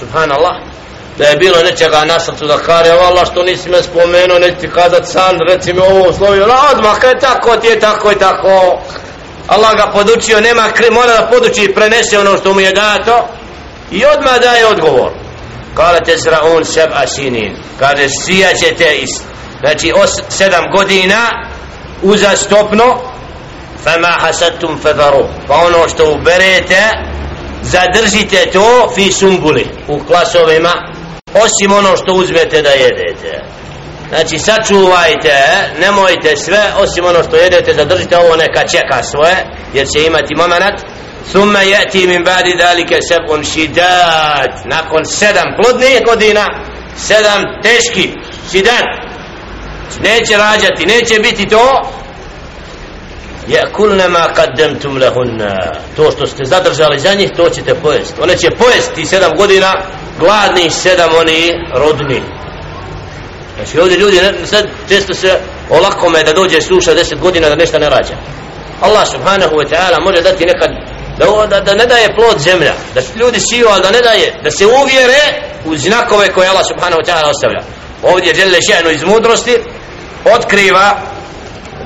سبحان 0.00 0.32
الله 0.32 0.60
da 1.18 1.26
je 1.26 1.36
bilo 1.36 1.62
nečega 1.62 2.04
na 2.04 2.20
srcu 2.20 2.46
da 2.46 2.58
kare 2.58 2.90
Allah 2.90 3.26
što 3.26 3.42
nisi 3.42 3.70
me 3.70 3.82
spomenuo 3.82 4.38
neći 4.38 4.56
ti 4.60 4.68
kazat 4.70 5.06
san 5.08 5.38
reci 5.48 5.72
mi 5.72 5.80
ovo 5.80 6.12
slovi 6.12 6.40
odmah 6.40 6.98
kaj 7.00 7.18
tako 7.18 7.56
ti 7.56 7.66
je 7.66 7.80
tako 7.80 8.12
i 8.12 8.18
tako 8.18 8.80
Allah 9.47 9.71
ga 9.77 9.91
podučio 9.91 10.41
nema 10.41 10.71
kri 10.73 10.91
mora 10.91 11.13
da 11.13 11.29
poduči 11.31 11.63
i 11.63 11.73
prenese 11.73 12.19
ono 12.19 12.37
što 12.37 12.53
mu 12.53 12.59
je 12.59 12.71
dato 12.71 13.27
i 13.91 14.05
odmah 14.05 14.39
daje 14.41 14.67
odgovor. 14.67 15.11
Kala 15.75 15.99
te 15.99 16.17
zraun 16.17 16.65
seb 16.65 16.89
asinin 16.93 17.57
kaže 17.79 18.07
sijaćete 18.25 18.95
iz 18.95 19.09
znači 19.59 19.91
os, 19.95 20.11
sedam 20.29 20.63
godina 20.77 21.49
uzastopno 22.01 22.85
fama 23.83 24.15
hasadtum 24.19 24.79
fadaru. 24.81 25.25
Pa 25.47 25.53
ono 25.55 25.89
što 25.89 26.11
uberete 26.11 26.81
zadržite 27.61 28.51
to 28.53 28.91
fi 28.95 29.11
sumbuli 29.11 29.67
u 29.87 29.99
klasovima 29.99 30.71
osim 31.33 31.71
ono 31.71 31.97
što 31.97 32.13
uzmete 32.13 32.61
da 32.61 32.69
jedete 32.69 33.43
znači 34.14 34.38
sačuvajte 34.38 35.36
nemojte 35.80 36.36
sve 36.36 36.62
osim 36.78 37.04
ono 37.04 37.22
što 37.22 37.36
jedete 37.36 37.74
zadržite 37.74 38.18
ovo 38.18 38.36
neka 38.36 38.68
čeka 38.68 39.02
svoje 39.02 39.36
jer 39.74 39.86
će 39.86 40.06
imati 40.06 40.34
moment 40.34 40.80
ثم 41.32 41.56
يأتي 41.56 42.06
من 42.06 42.22
بعد 42.24 42.46
ذلك 42.58 42.98
سبع 43.10 43.42
شداد 43.42 44.52
nakon 44.64 45.04
sedam 45.04 45.46
plodnih 45.56 46.00
godina 46.06 46.46
sedam 46.96 47.44
teški 47.62 48.12
šidan 48.52 48.84
neće 50.02 50.36
rađati, 50.36 50.86
neće 50.86 51.20
biti 51.20 51.48
to 51.48 51.82
yakulna 53.48 54.08
ma 54.08 54.28
qaddamtum 54.36 55.00
lahunna 55.00 55.72
to 55.96 56.10
što 56.10 56.26
ste 56.26 56.44
zadržali 56.44 56.98
za 56.98 57.14
njih 57.14 57.30
to 57.36 57.50
ćete 57.50 57.74
pojesti 57.74 58.20
one 58.22 58.36
će 58.36 58.50
pojesti 58.50 59.06
sedam 59.06 59.30
godina 59.36 59.72
gladni 60.18 60.70
sedam 60.70 61.10
oni 61.20 61.52
rodni 61.74 62.22
znači 63.55 63.79
ovdje 63.79 63.97
ljudi 63.97 64.17
ne, 64.21 64.47
sad 64.47 64.65
često 64.89 65.13
se 65.13 65.39
olakome 65.69 66.23
da 66.23 66.33
dođe 66.33 66.61
sluša 66.61 66.93
deset 66.93 67.19
godina 67.19 67.49
da 67.49 67.55
nešto 67.55 67.79
ne 67.79 67.89
rađa. 67.89 68.15
Allah 68.81 69.07
subhanahu 69.11 69.55
wa 69.55 69.69
ta'ala 69.69 70.03
može 70.03 70.21
dati 70.21 70.45
nekad 70.45 70.69
da, 71.17 71.47
da, 71.47 71.61
da 71.61 71.75
ne 71.75 71.85
daje 71.85 72.15
plod 72.15 72.39
zemlja 72.39 72.73
da 72.93 73.01
ljudi 73.15 73.39
siju 73.39 73.67
ali 73.71 73.81
da 73.81 73.91
ne 73.91 74.01
daje 74.01 74.33
da 74.43 74.51
se 74.51 74.65
uvjere 74.65 75.21
u 75.65 75.77
znakove 75.77 76.27
koje 76.33 76.49
Allah 76.49 76.65
subhanahu 76.67 77.01
wa 77.01 77.07
ta'ala 77.07 77.29
ostavlja. 77.29 77.61
Ovdje 78.03 78.35
žele 78.35 78.59
Šehnu 78.71 78.89
iz 78.89 79.03
mudrosti 79.03 79.57
otkriva 80.35 80.97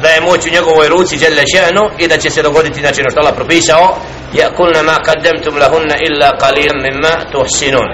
da 0.01 0.09
je 0.09 0.21
moć 0.21 0.45
u 0.45 0.49
njegovoj 0.49 0.87
ruci 0.87 1.17
žele 1.17 1.43
Šehnu 1.55 1.89
i 1.97 2.07
da 2.07 2.17
će 2.17 2.29
se 2.29 2.41
dogoditi 2.41 2.79
znači 2.79 3.01
ono 3.01 3.09
što 3.11 3.19
Allah 3.19 3.35
propisao 3.35 3.97
يأكلن 4.33 4.85
ma 4.85 4.97
qaddamtum 5.01 5.57
لهن 5.57 5.91
illa 6.07 6.37
qalilan 6.37 6.81
mimma 6.81 7.13
tuhsinun 7.31 7.89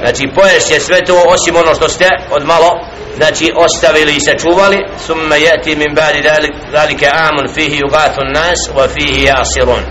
znači 0.00 0.28
poješće 0.34 0.80
sve 0.80 1.04
to 1.04 1.24
osim 1.26 1.56
ono 1.56 1.74
što 1.74 1.88
ste 1.88 2.08
od 2.30 2.46
malo 2.46 2.80
znači 3.16 3.52
ostavili 3.56 4.16
i 4.16 4.20
sačuvali. 4.20 4.78
Summa 5.06 5.36
yati 5.36 5.76
min 5.76 5.94
ba'di 5.94 6.50
zalika 6.72 7.06
amun 7.14 7.54
fihi 7.54 7.80
yugathu 7.80 8.32
nas 8.34 8.58
wa 8.76 8.88
fihi 8.88 9.26
yasirun. 9.26 9.82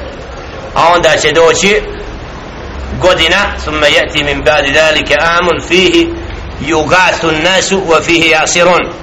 A 0.75 0.93
onda 0.95 1.17
će 1.21 1.31
doći 1.31 1.81
godina 3.01 3.53
summa 3.65 3.87
yati 3.87 4.23
min 4.23 4.43
ba'di 4.43 4.73
zalika 4.73 5.15
amun 5.39 5.61
fihi 5.67 6.09
yugathu 6.61 7.43
nas 7.43 7.71
wa 7.71 8.01
fihi 8.01 8.33
yasirun. 8.33 8.98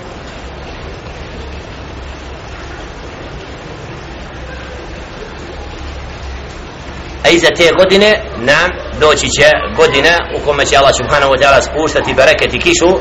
a 7.26 7.30
iza 7.30 7.48
te 7.58 7.72
godine 7.78 8.20
nam 8.38 8.70
doći 9.00 9.28
će 9.38 9.48
godina 9.76 10.14
u 10.36 10.46
kome 10.46 10.66
će 10.66 10.78
Allah 10.78 10.94
subhanahu 11.02 11.34
wa 11.34 11.40
ta'ala 11.42 11.62
spuštati 11.62 12.14
bereket 12.14 12.54
i 12.54 12.60
kišu 12.60 12.92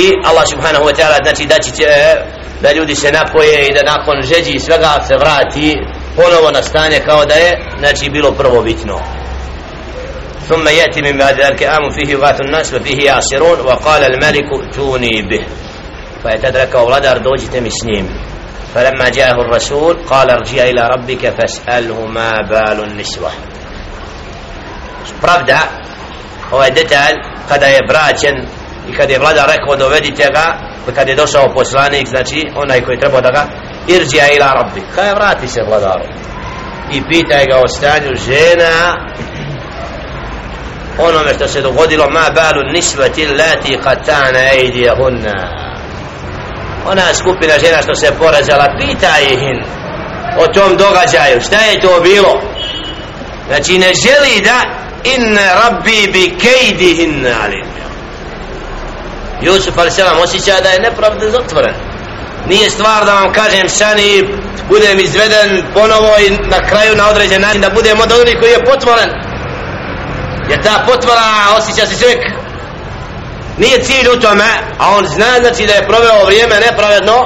i 0.00 0.02
Allah 0.24 0.44
subhanahu 0.50 0.84
wa 0.84 0.94
ta'ala 0.98 1.16
znači 1.22 1.44
da 1.46 1.58
će 1.58 1.70
da 2.62 2.72
ljudi 2.72 2.94
se 2.94 3.12
napoje 3.12 3.66
i 3.66 3.74
da 3.74 3.82
nakon 3.92 4.22
žeđi 4.22 4.58
svega 4.58 5.04
se 5.08 5.14
vrati 5.16 5.76
ponovo 6.16 6.50
na 6.50 6.62
stanje 6.62 7.00
kao 7.06 7.24
da 7.24 7.34
je 7.34 7.50
znači 7.78 8.10
bilo 8.10 8.32
prvo 8.32 8.62
bitno 8.62 9.00
ثم 10.48 10.68
يأتي 10.68 11.02
من 11.02 11.18
بعد 11.18 11.40
ذلك 11.40 11.62
آم 11.62 11.90
فيه 11.90 12.12
يغاث 12.12 12.40
الناس 12.40 12.74
وفيه 12.74 13.04
يعصرون 13.04 13.60
وقال 13.60 14.02
الملك 14.04 14.48
ائتوني 14.62 15.22
به 15.30 15.42
فيتدرك 16.22 16.74
أولادر 16.74 17.18
دوجت 17.18 17.56
مسنيم 17.56 18.06
فلما 18.75 19.09
جاءه 19.09 19.41
الرسول 19.41 19.93
قال 20.07 20.31
ارجع 20.31 20.63
إلى 20.63 20.87
ربك 20.87 21.29
فاسأله 21.29 22.05
ما 22.05 22.31
بال 22.49 22.83
النسوة. 22.83 23.31
برابدا 25.23 25.59
هو 26.53 26.67
دتال 26.67 27.13
قد 27.49 27.63
يبراجن 27.63 28.47
وقد 28.89 29.09
يبراجا 29.09 29.45
ركو 29.45 29.75
دو 29.75 29.87
ودتغا 29.87 30.47
وقد 30.87 31.09
يدوسه 31.09 31.45
بوسلانيك 31.45 32.07
ذاتي 32.07 32.41
هنا 32.55 32.75
يكون 32.75 32.93
يتربو 32.93 33.19
دغا 33.19 33.49
ارجع 33.89 34.25
إلى 34.25 34.47
ربك 34.59 34.83
قد 34.97 35.05
يبراتي 35.11 35.47
سيد 35.47 35.67
ودارو 35.67 36.05
i 36.91 37.01
pita 37.09 37.45
ga 37.45 37.57
o 37.59 37.67
stanju 37.67 38.15
žena 38.25 38.97
onome 40.97 41.33
što 41.33 41.47
se 41.47 41.61
dogodilo 41.61 42.09
ma 42.09 42.29
balu 42.35 42.61
nisvati 42.73 43.25
lati 43.25 43.77
katana 43.83 44.39
ejdi 44.53 44.89
hunna 44.97 45.60
ona 46.85 47.13
skupina 47.13 47.53
žena 47.59 47.81
što 47.81 47.95
se 47.95 48.11
porazala 48.19 48.67
pita 48.77 49.19
ih 49.19 49.39
o 50.37 50.47
tom 50.53 50.77
događaju 50.77 51.41
šta 51.41 51.55
je 51.55 51.81
to 51.81 52.01
bilo? 52.03 52.41
Znači 53.47 53.77
ne 53.77 53.91
želi 54.03 54.41
da 54.43 54.61
in 55.03 55.37
rabbi 55.37 56.07
bi 56.13 56.37
kejdihin 56.39 57.27
alim. 57.43 57.65
Jusuf 59.41 59.77
ali 59.77 59.91
selam 59.91 60.19
osjeća 60.19 60.61
da 60.63 60.69
je 60.69 60.79
nepravda 60.79 61.29
zatvoren 61.29 61.91
nije 62.47 62.69
stvar 62.69 63.05
da 63.05 63.13
vam 63.13 63.33
kažem 63.33 63.69
sani 63.69 64.23
budem 64.69 64.99
izveden 64.99 65.63
ponovo 65.73 66.11
i 66.25 66.29
na 66.29 66.67
kraju 66.69 66.95
na 66.95 67.09
određen 67.09 67.41
način 67.41 67.61
da 67.61 67.69
budem 67.69 68.01
od 68.01 68.11
onih 68.11 68.37
koji 68.39 68.51
je 68.51 68.65
potvoren. 68.65 69.09
Jer 70.49 70.63
ta 70.63 70.85
potvora 70.87 71.27
osjeća 71.57 71.87
se 71.87 71.99
čovjek 72.01 72.19
nije 73.57 73.83
cilj 73.83 74.07
u 74.17 74.19
tome 74.19 74.49
a 74.77 74.95
on 74.97 75.07
zna 75.07 75.31
znači 75.41 75.65
da 75.65 75.73
je 75.73 75.87
proveo 75.87 76.25
vrijeme 76.25 76.55
nepravedno 76.69 77.25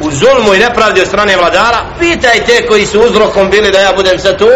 u 0.00 0.10
zulmu 0.10 0.54
i 0.54 0.58
nepravdi 0.58 1.00
od 1.00 1.06
strane 1.06 1.36
vladara. 1.36 1.78
Pitaj 1.98 2.44
te 2.46 2.66
koji 2.66 2.86
su 2.86 3.00
uzrokom 3.00 3.50
bili 3.50 3.70
da 3.70 3.80
ja 3.80 3.92
budem 3.96 4.18
sad 4.18 4.38
tu. 4.38 4.48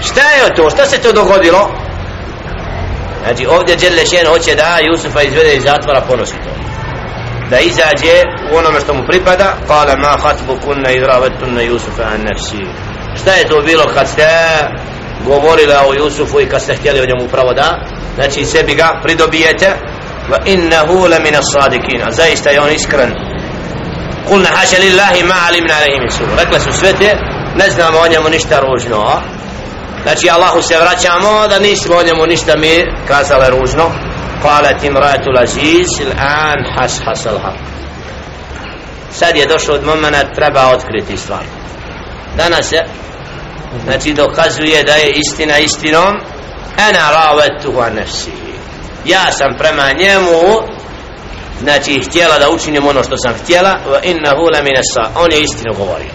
Šta 0.00 0.20
je 0.20 0.54
to, 0.54 0.70
šta 0.70 0.86
se 0.86 0.98
to 0.98 1.12
dogodilo? 1.12 1.70
Znači 3.22 3.46
ovdje 3.46 3.76
Đerlešen 3.76 4.26
hoće 4.26 4.54
da 4.54 4.78
Jusufa 4.80 5.22
izvede 5.22 5.54
iz 5.54 5.62
zatvora 5.62 6.00
ponosi 6.00 6.32
to. 6.32 6.50
Da 7.50 7.58
izađe 7.58 8.22
u 8.52 8.56
onome 8.56 8.80
što 8.80 8.94
mu 8.94 9.02
pripada. 9.08 9.54
Kale 9.66 9.96
ma 9.96 10.16
hatbu 10.22 10.56
kunna 10.64 10.90
izravetun 10.90 11.54
na 11.54 11.60
Jusufa 11.60 12.02
an 12.02 12.20
nefsi. 12.20 12.62
Šta 13.20 13.32
je 13.32 13.48
to 13.48 13.62
bilo 13.62 13.84
kad 13.94 14.08
ste 14.08 14.26
govorila 15.26 15.84
o 15.88 15.94
Jusufu 15.94 16.40
i 16.40 16.46
kad 16.46 16.62
ste 16.62 16.74
htjeli 16.74 17.00
o 17.00 17.06
njemu 17.06 17.28
pravo 17.28 17.52
da? 17.52 17.78
Znači 18.14 18.44
sebi 18.44 18.74
ga 18.74 19.00
pridobijete 19.02 19.72
wa 20.31 20.37
innahu 20.45 21.07
la 21.07 21.19
min 21.19 21.35
as-sadiqin 21.35 22.11
zaista 22.11 22.49
je 22.49 22.61
on 22.61 22.71
iskren 22.71 23.11
kulna 24.27 24.49
haša 24.55 24.77
lillahi 24.79 25.23
ma 25.23 25.35
alimna 25.47 25.73
alaihi 25.77 25.99
min 25.99 26.09
su 26.11 26.23
rekla 26.37 26.59
su 26.59 26.73
sve 26.73 26.93
te 26.93 27.15
ne 27.55 27.69
znamo 27.69 27.97
o 27.99 28.07
njemu 28.07 28.29
ništa 28.29 28.59
ružno 28.59 29.21
znači 30.03 30.29
Allahu 30.29 30.61
se 30.61 30.75
vraćamo 30.77 31.47
da 31.47 31.59
nismo 31.59 31.95
o 31.95 32.03
njemu 32.03 32.25
ništa 32.25 32.57
mi 32.57 32.85
kazale 33.07 33.49
ružno 33.49 33.91
قالت 34.43 34.85
امرأة 34.85 35.23
العزيز 35.27 36.01
الآن 36.01 36.59
حس 36.77 37.01
حس 37.01 37.27
الحق 37.27 37.55
sad 39.11 39.35
je 39.35 39.45
došlo 39.45 39.75
od 39.75 39.85
momena 39.85 40.23
treba 40.35 40.71
otkriti 40.75 41.17
stvar 41.17 41.43
danas 42.37 42.69
se 42.69 42.79
znači 43.83 44.13
dokazuje 44.13 44.83
da 44.83 44.93
je 44.93 45.11
istina 45.11 45.57
istinom 45.57 46.15
ena 46.89 47.11
ravetuhu 47.11 47.79
an 47.79 47.93
nefsi 47.93 48.31
ja 49.06 49.32
sam 49.32 49.50
prema 49.58 49.92
njemu 49.92 50.40
znači 51.60 52.00
htjela 52.06 52.38
da 52.38 52.50
učinim 52.50 52.86
ono 52.86 53.02
što 53.02 53.16
sam 53.16 53.34
htjela 53.42 53.78
wa 53.90 53.98
innahu 54.02 54.44
la 54.54 54.62
minasa 54.62 55.02
on 55.16 55.32
je 55.32 55.42
istinu 55.42 55.74
govorio. 55.74 56.12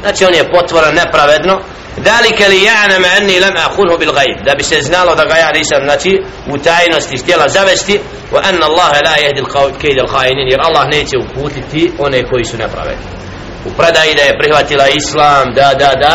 Znači 0.00 0.24
on 0.24 0.34
je 0.34 0.50
potvora 0.52 0.90
nepravedno. 0.90 1.60
Dalike 1.96 2.48
li 2.48 2.64
ja'na 2.70 2.98
ma 2.98 3.08
anni 3.20 3.40
lam 3.40 3.56
akhulhu 3.66 3.98
bil 3.98 4.12
ghaib? 4.12 4.38
Da 4.44 4.54
bi 4.54 4.62
se 4.62 4.82
znalo 4.82 5.14
da 5.14 5.24
ga 5.24 5.36
ja 5.36 5.50
nisam 5.58 5.80
znači 5.84 6.22
u 6.52 6.58
tajnosti 6.58 7.16
htjela 7.16 7.48
zavesti 7.48 8.00
wa 8.32 8.40
anna 8.48 8.66
allaha 8.70 9.00
la 9.06 9.14
yahdi 9.24 9.40
al 9.44 9.50
qawl 9.54 9.70
kayd 9.82 10.00
al 10.00 10.10
khainin 10.14 10.48
jer 10.52 10.60
allah 10.68 10.84
neće 10.96 11.16
uputiti 11.24 11.92
one 11.98 12.28
koji 12.30 12.44
su 12.44 12.56
nepravedni. 12.56 13.06
U 13.68 13.70
predaji 13.78 14.14
da 14.14 14.22
je 14.22 14.38
prihvatila 14.40 14.88
islam 14.88 15.44
da 15.54 15.68
da 15.82 15.90
da 16.04 16.14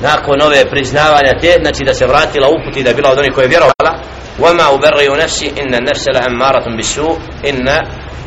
nakon 0.00 0.42
ove 0.42 0.70
priznavanja 0.70 1.32
te 1.40 1.52
znači 1.62 1.84
da 1.84 1.94
se 1.94 2.06
vratila 2.06 2.48
uputi 2.48 2.82
da 2.82 2.88
je 2.90 2.94
bila 2.94 3.10
od 3.10 3.18
onih 3.18 3.32
koji 3.34 3.44
je 3.44 3.48
vjerovala 3.48 3.92
وما 4.39 4.73
أبرئ 4.73 5.17
نفسي 5.23 5.53
إن 5.61 5.75
النفس 5.75 6.05
لأمارة 6.07 6.75
بالسوء 6.75 7.19
إن 7.47 7.67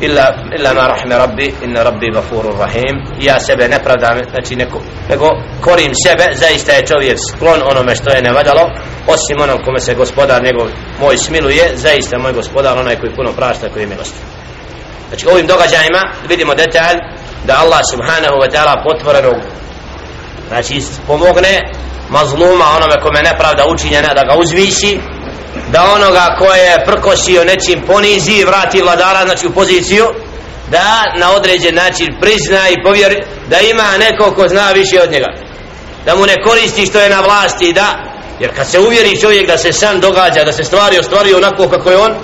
illa, 0.01 0.33
illa 0.51 0.73
ma 0.73 0.87
rahme 0.87 1.17
rabbi 1.17 1.53
inna 1.63 1.83
rabbi 1.83 2.09
gafurur 2.11 2.57
rahim 2.57 2.95
ja 3.19 3.39
sebe 3.39 3.67
ne 3.67 3.79
pravdam 3.79 4.17
znači 4.31 4.55
neko, 4.55 4.81
nego 5.09 5.29
korim 5.61 5.91
sebe 6.05 6.35
zaista 6.35 6.71
je 6.71 6.85
čovjek 6.85 7.17
sklon 7.29 7.61
onome 7.71 7.95
što 7.95 8.09
je 8.11 8.21
nevadalo 8.21 8.71
osim 9.07 9.41
onom 9.41 9.63
kome 9.65 9.79
se 9.79 9.95
gospodar 9.95 10.43
njegov 10.43 10.67
moj 10.99 11.17
smiluje 11.17 11.71
zaista 11.75 12.17
moj 12.17 12.33
gospodar 12.33 12.77
onaj 12.77 12.95
koji 12.99 13.15
puno 13.15 13.31
prašta 13.31 13.69
koji 13.69 13.83
je 13.83 13.87
milosti 13.87 14.19
znači 15.09 15.27
ovim 15.27 15.47
događajima 15.47 16.01
vidimo 16.29 16.55
detalj 16.55 16.97
da 17.47 17.59
Allah 17.59 17.81
subhanahu 17.91 18.35
wa 18.41 18.49
ta'ala 18.53 18.83
potvoreno 18.83 19.33
znači 20.47 20.81
pomogne 21.07 21.61
mazluma 22.09 22.65
onome 22.77 23.01
kome 23.01 23.21
nepravda 23.21 23.63
učinjena 23.73 24.13
da 24.13 24.23
ga 24.23 24.35
uzvisi 24.39 24.99
da 25.72 25.92
onoga 25.94 26.36
koje 26.38 26.60
je 26.60 26.84
prkosio 26.86 27.44
nečim 27.44 27.82
ponizi 27.86 28.32
i 28.32 28.44
vrati 28.44 28.82
vladara 28.82 29.24
znači 29.24 29.46
u 29.46 29.52
poziciju 29.52 30.06
da 30.70 31.04
na 31.16 31.32
određen 31.32 31.74
način 31.74 32.16
prizna 32.20 32.68
i 32.68 32.82
povjeri 32.82 33.22
da 33.50 33.60
ima 33.60 33.96
neko 33.98 34.34
ko 34.34 34.48
zna 34.48 34.70
više 34.70 35.02
od 35.02 35.12
njega. 35.12 35.26
Da 36.04 36.14
mu 36.14 36.26
ne 36.26 36.42
koristi 36.44 36.86
što 36.86 37.00
je 37.00 37.10
na 37.10 37.20
vlasti 37.20 37.72
da. 37.72 37.98
Jer 38.40 38.56
kad 38.56 38.70
se 38.70 38.80
uvjeri 38.80 39.20
čovjek 39.20 39.46
da 39.46 39.58
se 39.58 39.72
sam 39.72 40.00
događa 40.00 40.44
da 40.44 40.52
se 40.52 40.64
stvari 40.64 40.98
ostvari 40.98 41.34
onako 41.34 41.68
kako 41.68 41.90
je 41.90 41.96
on 41.96 42.14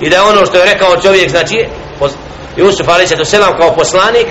i 0.00 0.10
da 0.10 0.24
ono 0.24 0.46
što 0.46 0.58
je 0.58 0.64
rekao 0.64 1.00
čovjek 1.02 1.30
znači 1.30 1.66
Jusuf 2.56 2.88
Ali 2.88 3.06
se 3.06 3.16
to 3.16 3.24
selam 3.24 3.56
kao 3.58 3.74
poslanik 3.74 4.26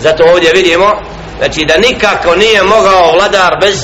zato 0.00 0.24
ovdje 0.24 0.52
vidimo 0.54 0.92
znači 1.38 1.64
da 1.64 1.78
nikako 1.78 2.36
nije 2.36 2.62
mogao 2.62 3.12
vladar 3.12 3.56
bez 3.60 3.76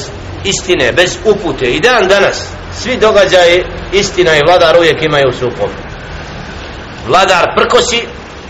istine, 0.44 0.92
bez 0.92 1.16
upute. 1.24 1.64
I 1.64 1.80
dan 1.80 2.08
danas 2.08 2.46
svi 2.82 2.96
događaji 2.96 3.64
istina 3.92 4.36
i 4.36 4.42
vladar 4.46 4.76
uvijek 4.78 5.02
imaju 5.02 5.32
sukob 5.32 5.70
vladar 7.08 7.44
prkosi 7.56 8.00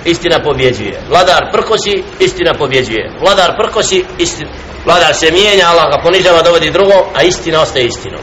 istina 0.04 0.38
pobjeđuje. 0.44 1.00
Vladar 1.08 1.42
prkosi 1.52 2.02
istina 2.18 2.54
pobjeđuje. 2.54 3.10
Vladar 3.20 3.52
prkosi 3.62 4.04
istina 4.18 4.50
vladar 4.84 5.14
se 5.14 5.30
mijenja 5.30 5.66
Allah 5.68 5.86
ga 5.90 6.02
ponižava 6.02 6.42
dovodi 6.42 6.70
drugo 6.70 7.10
a 7.14 7.22
istina 7.22 7.60
ostaje 7.62 7.86
istinom. 7.86 8.20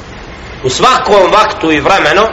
U 0.64 0.70
svakom 0.70 1.32
vaktu 1.32 1.72
i 1.72 1.80
vremenu 1.80 2.26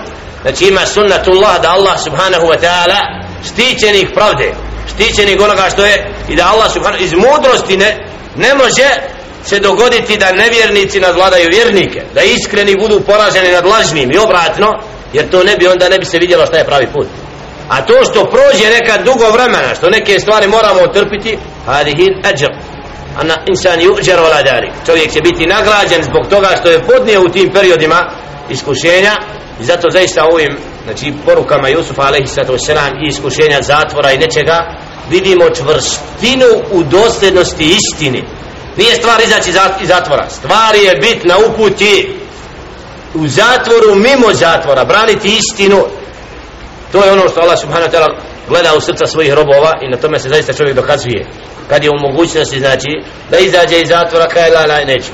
znači 0.43 0.69
ima 0.69 0.87
sunnatullah 0.87 1.61
da 1.62 1.71
Allah 1.71 2.01
subhanahu 2.05 2.47
wa 2.47 2.59
ta'ala 2.61 2.99
štićenih 3.47 4.09
pravde 4.15 4.55
štićenih 4.95 5.37
onoga 5.41 5.71
što 5.71 5.87
je 5.87 6.11
i 6.29 6.37
da 6.37 6.51
Allah 6.53 6.73
subhanahu 6.73 7.05
iz 7.05 7.12
mudrosti 7.12 7.77
ne, 7.77 8.07
ne 8.37 8.55
može 8.55 8.89
se 9.45 9.61
dogoditi 9.61 10.17
da 10.17 10.33
nevjernici 10.33 11.01
nadvladaju 11.01 11.49
vjernike 11.53 12.03
da 12.14 12.23
iskreni 12.23 12.77
budu 12.77 13.01
poraženi 13.01 13.53
nad 13.53 13.66
lažnim 13.66 14.11
i 14.12 14.19
obratno 14.19 14.69
jer 15.12 15.31
to 15.31 15.43
ne 15.43 15.57
bi 15.57 15.66
onda 15.66 15.88
ne 15.88 15.99
bi 15.99 16.05
se 16.05 16.19
vidjelo 16.19 16.47
šta 16.47 16.57
je 16.57 16.64
pravi 16.64 16.87
put. 16.93 17.07
A 17.69 17.83
to 17.87 18.05
što 18.05 18.31
prođe 18.31 18.71
neka 18.71 19.03
dugo 19.03 19.31
vremena 19.31 19.75
što 19.75 19.90
neke 19.90 20.21
stvari 20.21 20.49
moramo 20.49 20.81
otrpiti 20.81 21.38
hadihin 21.66 22.14
ajr 22.25 22.53
ana 23.21 23.37
insan 23.47 23.81
yujar 23.81 24.19
wala 24.19 24.45
dalik 24.45 24.73
čovjek 24.87 25.12
će 25.12 25.21
biti 25.21 25.47
nagrađen 25.47 26.03
zbog 26.03 26.27
toga 26.31 26.49
što 26.61 26.71
je 26.71 26.83
podnio 26.83 27.21
u 27.23 27.29
tim 27.29 27.51
periodima 27.53 28.01
iskušenja 28.51 29.12
i 29.61 29.64
zato 29.64 29.90
zaista 29.90 30.25
ovim 30.33 30.59
znači 30.85 31.12
porukama 31.27 31.69
Jusufa 31.69 32.03
alejhi 32.03 32.27
selam 32.66 32.93
i 33.05 33.09
iskušenja 33.09 33.62
zatvora 33.62 34.12
i 34.12 34.19
nečega 34.19 34.59
vidimo 35.11 35.45
čvrstinu 35.51 36.47
u 36.73 36.83
dosljednosti 36.83 37.77
istini 37.77 38.25
nije 38.77 38.95
stvar 38.95 39.21
izaći 39.23 39.51
iz 39.81 39.89
zatvora. 39.89 40.31
Stvar 40.31 40.75
je 40.75 40.95
bit 40.95 41.25
na 41.25 41.37
uputi 41.49 42.17
u 43.15 43.29
zatvoru 43.29 43.95
mimo 43.95 44.35
zatvora 44.35 44.85
braniti 44.85 45.37
istinu. 45.39 45.85
To 46.93 47.05
je 47.05 47.13
ono 47.13 47.29
što 47.29 47.41
Allah 47.41 47.59
subhanahu 47.61 47.91
wa 47.91 47.97
ta'ala 47.97 48.17
gleda 48.49 48.75
u 48.77 48.81
srca 48.81 49.07
svojih 49.07 49.33
robova 49.33 49.73
i 49.83 49.91
na 49.91 49.97
tome 49.97 50.19
se 50.19 50.29
zaista 50.29 50.53
čovjek 50.53 50.77
dokazuje. 50.77 51.27
Kad 51.69 51.85
je 51.85 51.91
u 51.91 52.09
mogućnosti 52.09 52.59
znači 52.59 52.91
da 53.31 53.39
izađe 53.39 53.81
iz 53.81 53.89
zatvora 53.89 54.29
kaj 54.29 54.51
la 54.51 54.67
la 54.67 54.85
neće. 54.85 55.13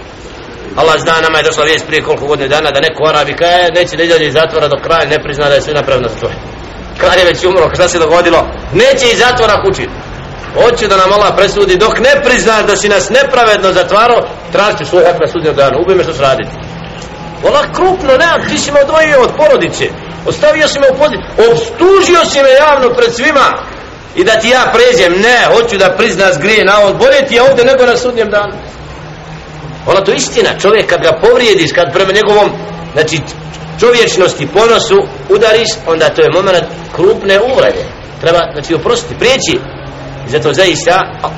Allah 0.77 0.95
zna 0.99 1.21
nama 1.21 1.39
je 1.39 1.45
došla 1.45 1.65
vijest 1.65 1.87
prije 1.87 2.03
koliko 2.03 2.27
godine 2.27 2.49
dana 2.49 2.71
da 2.71 2.81
neko 2.81 3.05
Arabi 3.07 3.37
kaj 3.37 3.71
neće 3.75 3.97
da 3.97 4.03
izađe 4.03 4.27
iz 4.27 4.35
zatvora 4.35 4.69
do 4.69 4.77
kraja 4.85 5.05
ne 5.11 5.23
prizna 5.23 5.49
da 5.49 5.55
je 5.55 5.63
sve 5.63 5.75
napravno 5.75 6.09
za 6.09 6.15
to 6.21 6.31
kralj 6.99 7.19
je 7.19 7.25
već 7.25 7.45
umro 7.45 7.75
šta 7.75 7.89
se 7.89 7.99
dogodilo? 7.99 8.49
Neće 8.73 9.07
iz 9.13 9.19
zatvora 9.19 9.63
kući 9.63 9.89
hoće 10.55 10.89
da 10.89 10.97
nam 10.97 11.13
Allah 11.13 11.33
presudi 11.37 11.77
dok 11.77 11.99
ne 11.99 12.23
priznaš 12.25 12.67
da 12.67 12.77
si 12.77 12.89
nas 12.89 13.11
nepravedno 13.11 13.73
zatvarao 13.73 14.29
traži 14.53 14.85
svoj 14.85 15.05
hak 15.05 15.21
na 15.21 15.29
sudnjem 15.33 15.55
danu 15.55 15.77
ubij 15.83 15.97
me 15.97 16.03
što 16.03 16.13
se 16.13 16.23
raditi. 16.23 16.51
Ola 17.45 17.63
krupno, 17.77 18.13
ne, 18.23 18.49
ti 18.49 18.59
si 18.59 18.73
me 18.73 18.81
odvojio 18.81 19.23
od 19.23 19.33
porodice 19.37 19.89
ostavio 20.27 20.69
si 20.69 20.79
me 20.79 20.87
u 20.91 20.99
poziciju 20.99 21.31
obstužio 21.51 22.21
si 22.31 22.43
me 22.43 22.51
javno 22.65 22.95
pred 22.97 23.15
svima. 23.15 23.49
I 24.17 24.25
da 24.25 24.33
ti 24.41 24.49
ja 24.49 24.73
pređem 24.75 25.13
ne, 25.21 25.39
hoću 25.55 25.79
da 25.79 25.97
priznaš 25.99 26.39
grije 26.39 26.65
na 26.65 26.81
ovo 26.81 26.95
bolje 26.95 27.27
ti 27.27 27.35
je 27.35 27.43
ovdje 27.43 27.65
nego 27.65 27.87
na 27.87 27.97
sudnjem 27.97 28.31
danu. 28.31 28.55
Ona 29.87 30.01
to 30.01 30.13
istina, 30.13 30.51
čovjek 30.59 30.87
kad 30.87 31.01
ga 31.03 31.21
povrijediš, 31.23 31.73
kad 31.73 31.93
prema 31.93 32.13
njegovom, 32.13 32.51
znači, 32.93 33.21
čovječnosti, 33.81 34.49
ponosu 34.55 34.99
udariš, 35.29 35.69
onda 35.87 36.09
to 36.09 36.23
je 36.23 36.29
moment 36.35 36.65
krupne 36.97 37.41
uvrede. 37.41 37.85
Treba, 38.21 38.39
znači, 38.53 38.75
oprostiti, 38.75 39.19
prijeći, 39.19 39.61
I 40.29 40.31
zato 40.31 40.53
zaista 40.53 40.95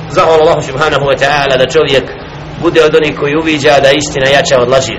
zahvala 0.09 0.43
Allahu 0.43 0.61
subhanahu 0.61 1.05
wa 1.05 1.17
ta'ala 1.21 1.57
da 1.57 1.67
čovjek 1.67 2.03
bude 2.61 2.83
od 2.83 2.95
onih 2.95 3.19
koji 3.19 3.35
uviđa 3.41 3.79
da 3.79 3.91
istina 3.91 4.27
jača 4.27 4.61
od 4.61 4.69
laži. 4.69 4.97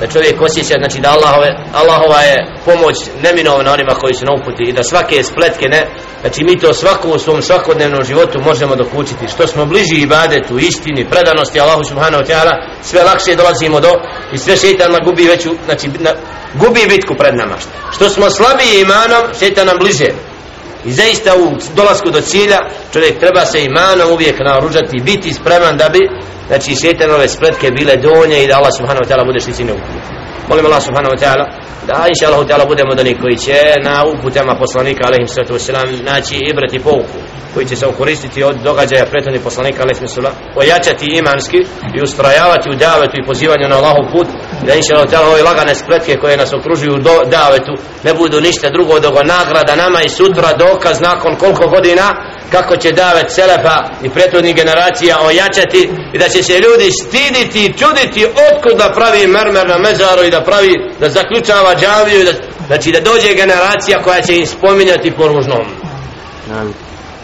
Da 0.00 0.06
čovjek 0.06 0.40
osjeća 0.40 0.74
znači 0.78 1.00
da 1.00 1.10
Allahove, 1.10 1.50
Allahova 1.74 2.20
je 2.20 2.46
pomoć 2.64 2.96
neminovna 3.22 3.72
onima 3.72 3.94
koji 3.94 4.14
su 4.14 4.24
na 4.24 4.32
uputi 4.32 4.62
i 4.68 4.72
da 4.72 4.82
svake 4.84 5.22
spletke 5.22 5.68
ne 5.68 5.86
znači 6.20 6.44
mi 6.44 6.58
to 6.58 6.74
svako 6.74 7.08
u 7.08 7.18
svom 7.18 7.42
svakodnevnom 7.42 8.04
životu 8.04 8.40
možemo 8.40 8.76
dokučiti. 8.76 9.28
Što 9.28 9.46
smo 9.46 9.66
bliži 9.66 9.96
ibadetu 9.96 10.58
istini, 10.58 11.10
predanosti 11.10 11.60
Allahu 11.60 11.84
subhanahu 11.84 12.22
wa 12.22 12.28
ta'ala 12.30 12.52
sve 12.82 13.02
lakše 13.02 13.36
dolazimo 13.36 13.80
do 13.80 13.92
i 14.32 14.38
sve 14.38 14.56
šeitan 14.56 14.92
gubi 15.04 15.24
veću 15.24 15.50
znači 15.64 15.88
na, 15.88 16.10
gubi 16.54 16.86
bitku 16.88 17.14
pred 17.14 17.34
nama. 17.36 17.56
Što 17.94 18.08
smo 18.08 18.30
slabiji 18.30 18.80
imanom 18.80 19.22
šeitan 19.38 19.66
nam 19.66 19.78
bliže. 19.78 20.31
I 20.84 20.92
zaista 20.92 21.36
u 21.36 21.56
dolasku 21.76 22.10
do 22.10 22.20
cilja 22.20 22.58
čovjek 22.92 23.18
treba 23.18 23.44
se 23.44 23.64
imanom 23.64 24.12
uvijek 24.12 24.36
naoružati 24.44 25.02
biti 25.04 25.32
spreman 25.32 25.76
da 25.76 25.88
bi 25.88 26.00
znači 26.48 26.74
šetanove 26.82 27.28
spletke 27.28 27.70
bile 27.70 27.96
donje 27.96 28.44
i 28.44 28.46
da 28.46 28.56
Allah 28.56 28.72
subhanahu 28.78 29.04
wa 29.04 29.08
ta'ala 29.08 29.24
bude 29.26 29.40
štići 29.40 29.64
ne 29.64 29.72
Molim 30.48 30.66
Allah 30.66 30.82
subhanahu 30.82 31.14
wa 31.14 31.20
ta'ala 31.24 31.44
da 31.86 32.06
inša 32.08 32.26
Allah 32.28 32.46
ta'ala 32.48 32.66
budemo 32.66 32.94
da 32.94 33.02
koji 33.22 33.36
će 33.36 33.58
na 33.82 34.04
uputama 34.12 34.54
poslanika 34.54 35.02
alaihim 35.06 35.28
sallatu 35.28 35.54
wasalam 35.54 36.04
naći 36.04 36.36
ibrati 36.52 36.78
pouku 36.78 37.18
koji 37.54 37.66
će 37.66 37.76
se 37.76 37.86
okoristiti 37.86 38.44
od 38.44 38.56
događaja 38.56 39.06
prethodnih 39.06 39.42
poslanika 39.44 39.82
alaihim 39.82 40.08
sallatu 40.08 40.36
ojačati 40.56 41.06
imanski 41.06 41.58
i 41.96 42.02
ustrajavati 42.02 42.70
u 42.70 42.74
davetu 42.74 43.14
i 43.16 43.26
pozivanju 43.26 43.68
na 43.68 43.76
Allahov 43.76 44.04
put 44.12 44.26
da 44.66 44.74
inša 44.74 44.94
Allah 44.94 45.08
ta'ala 45.10 45.28
ove 45.32 45.42
lagane 45.42 45.74
spletke 45.74 46.16
koje 46.16 46.36
nas 46.36 46.52
okružuju 46.52 46.96
do 46.96 47.14
davetu 47.30 47.72
ne 48.04 48.14
budu 48.14 48.40
ništa 48.40 48.70
drugo 48.70 49.00
do 49.00 49.10
nagrada 49.24 49.76
nama 49.76 50.02
i 50.02 50.08
sutra 50.08 50.52
dokaz 50.52 51.00
nakon 51.00 51.36
koliko 51.36 51.68
godina 51.68 52.31
kako 52.52 52.76
će 52.76 52.92
davet 52.92 53.28
selefa 53.28 53.76
i 54.02 54.08
prethodnih 54.08 54.54
generacija 54.56 55.20
ojačati 55.26 55.90
i 56.12 56.18
da 56.18 56.28
će 56.28 56.42
se 56.42 56.52
ljudi 56.52 56.88
stiditi 57.02 57.64
i 57.64 57.72
čuditi 57.72 58.26
otkud 58.26 58.78
da 58.78 58.92
pravi 58.96 59.26
mermer 59.26 59.66
na 59.68 59.78
mezaru 59.78 60.22
i 60.24 60.30
da 60.30 60.40
pravi 60.40 60.72
da 61.00 61.08
zaključava 61.10 61.74
džaviju 61.74 62.20
i 62.20 62.24
da, 62.24 62.32
znači 62.66 62.92
da 62.92 63.00
dođe 63.00 63.34
generacija 63.34 64.02
koja 64.02 64.20
će 64.22 64.36
im 64.36 64.46
spominjati 64.46 65.10
po 65.10 65.28
ružnom 65.28 65.66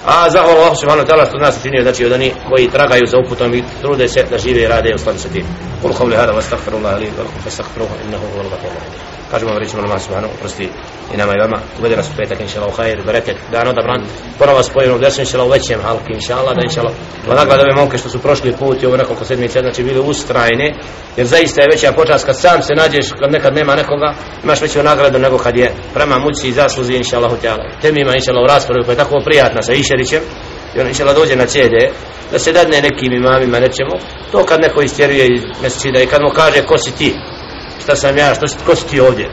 a 0.06 0.30
zahvala 0.30 0.60
Allah 0.60 0.76
subhanahu 0.80 1.06
wa 1.06 1.10
ta'ala 1.10 1.28
što 1.28 1.38
nas 1.38 1.58
učinio 1.60 1.82
znači 1.82 2.04
od 2.04 2.12
onih 2.12 2.32
koji 2.48 2.70
tragaju 2.70 3.06
za 3.06 3.18
uputom 3.18 3.54
i 3.54 3.64
trude 3.82 4.08
se 4.08 4.24
da 4.30 4.38
žive 4.38 4.60
i 4.62 4.68
rade 4.68 4.94
u 4.94 4.98
skladu 4.98 5.18
sa 5.18 5.28
tim 5.28 5.46
kul 5.82 5.92
qavli 5.92 6.16
hada 6.16 6.32
wa 6.32 6.38
astaghfirullah 6.38 6.98
li 7.00 7.12
wa 7.16 8.04
innahu 8.04 8.26
huwal 8.32 8.48
ghafurur 8.50 8.74
rahim 8.74 9.17
kažemo 9.30 9.50
vam 9.50 9.58
rećemo 9.58 9.82
Allah 9.82 10.02
subhanahu 10.02 10.32
oprosti 10.34 10.68
i 11.14 11.16
nama 11.16 11.32
i 11.32 11.40
vama. 11.40 11.58
Uvede 11.78 11.96
nas 11.96 12.08
u 12.08 12.16
petak 12.16 12.40
inshallah 12.40 12.72
u 12.74 12.76
hajir 12.76 13.02
bereket. 13.06 13.36
Dan 13.52 13.68
odabran 13.68 14.02
ponovo 14.38 14.62
spojeno 14.62 14.94
u 14.96 14.98
dersu 14.98 15.20
inshallah 15.20 15.48
u 15.48 15.52
većem 15.52 15.80
halki 15.82 16.12
inshallah 16.12 16.54
da 16.56 16.62
inshallah 16.64 16.92
wa 17.28 17.46
da 17.46 17.54
ove 17.54 17.74
momke 17.76 17.98
što 17.98 18.08
su 18.08 18.18
prošli 18.18 18.52
put 18.52 18.82
i 18.82 18.86
ovo 18.86 18.96
nekoliko 18.96 19.24
sedmice 19.24 19.60
znači 19.60 19.82
bili 19.82 20.00
ustrajni 20.00 20.74
jer 21.16 21.26
zaista 21.26 21.62
je 21.62 21.68
veća 21.72 21.92
počast 21.92 22.26
kad 22.26 22.40
sam 22.40 22.62
se 22.62 22.74
nađeš 22.74 23.06
kad 23.20 23.32
nekad 23.32 23.54
nema 23.54 23.76
nekoga 23.76 24.14
imaš 24.44 24.60
veću 24.60 24.82
nagradu 24.82 25.18
nego 25.18 25.38
kad 25.38 25.56
je 25.56 25.72
prema 25.94 26.18
muci 26.18 26.48
i 26.48 26.52
zasluzi 26.52 26.94
inshallah 26.94 27.32
ta'ala. 27.42 27.70
Temima 27.82 28.14
inshallah 28.14 28.44
u 28.44 28.52
raspravi 28.54 28.84
koja 28.84 28.92
je 28.92 28.96
tako 28.96 29.20
prijatna 29.24 29.62
sa 29.62 29.72
Išerićem 29.72 30.22
i 30.76 30.80
on 30.80 30.88
inshallah 30.88 31.16
dođe 31.16 31.36
na 31.36 31.46
CD 31.46 31.74
da 32.32 32.38
se 32.38 32.52
dadne 32.52 32.82
nekim 32.82 33.12
imamima 33.12 33.60
nečemu. 33.60 33.94
To 34.32 34.44
kad 34.44 34.60
neko 34.60 34.82
istjeruje 34.82 35.26
iz 35.34 35.42
mesečida 35.62 36.02
i 36.02 36.06
kad 36.06 36.20
mu 36.22 36.30
kaže 36.34 36.62
ko 36.62 36.78
si 36.78 36.92
ti? 36.92 37.14
Šta 37.82 37.96
sam 37.96 38.16
ja, 38.16 38.34
što 38.34 38.48
si, 38.48 38.56
ko 38.66 38.76
si 38.76 38.86
ti 38.86 39.00
ovdje? 39.00 39.30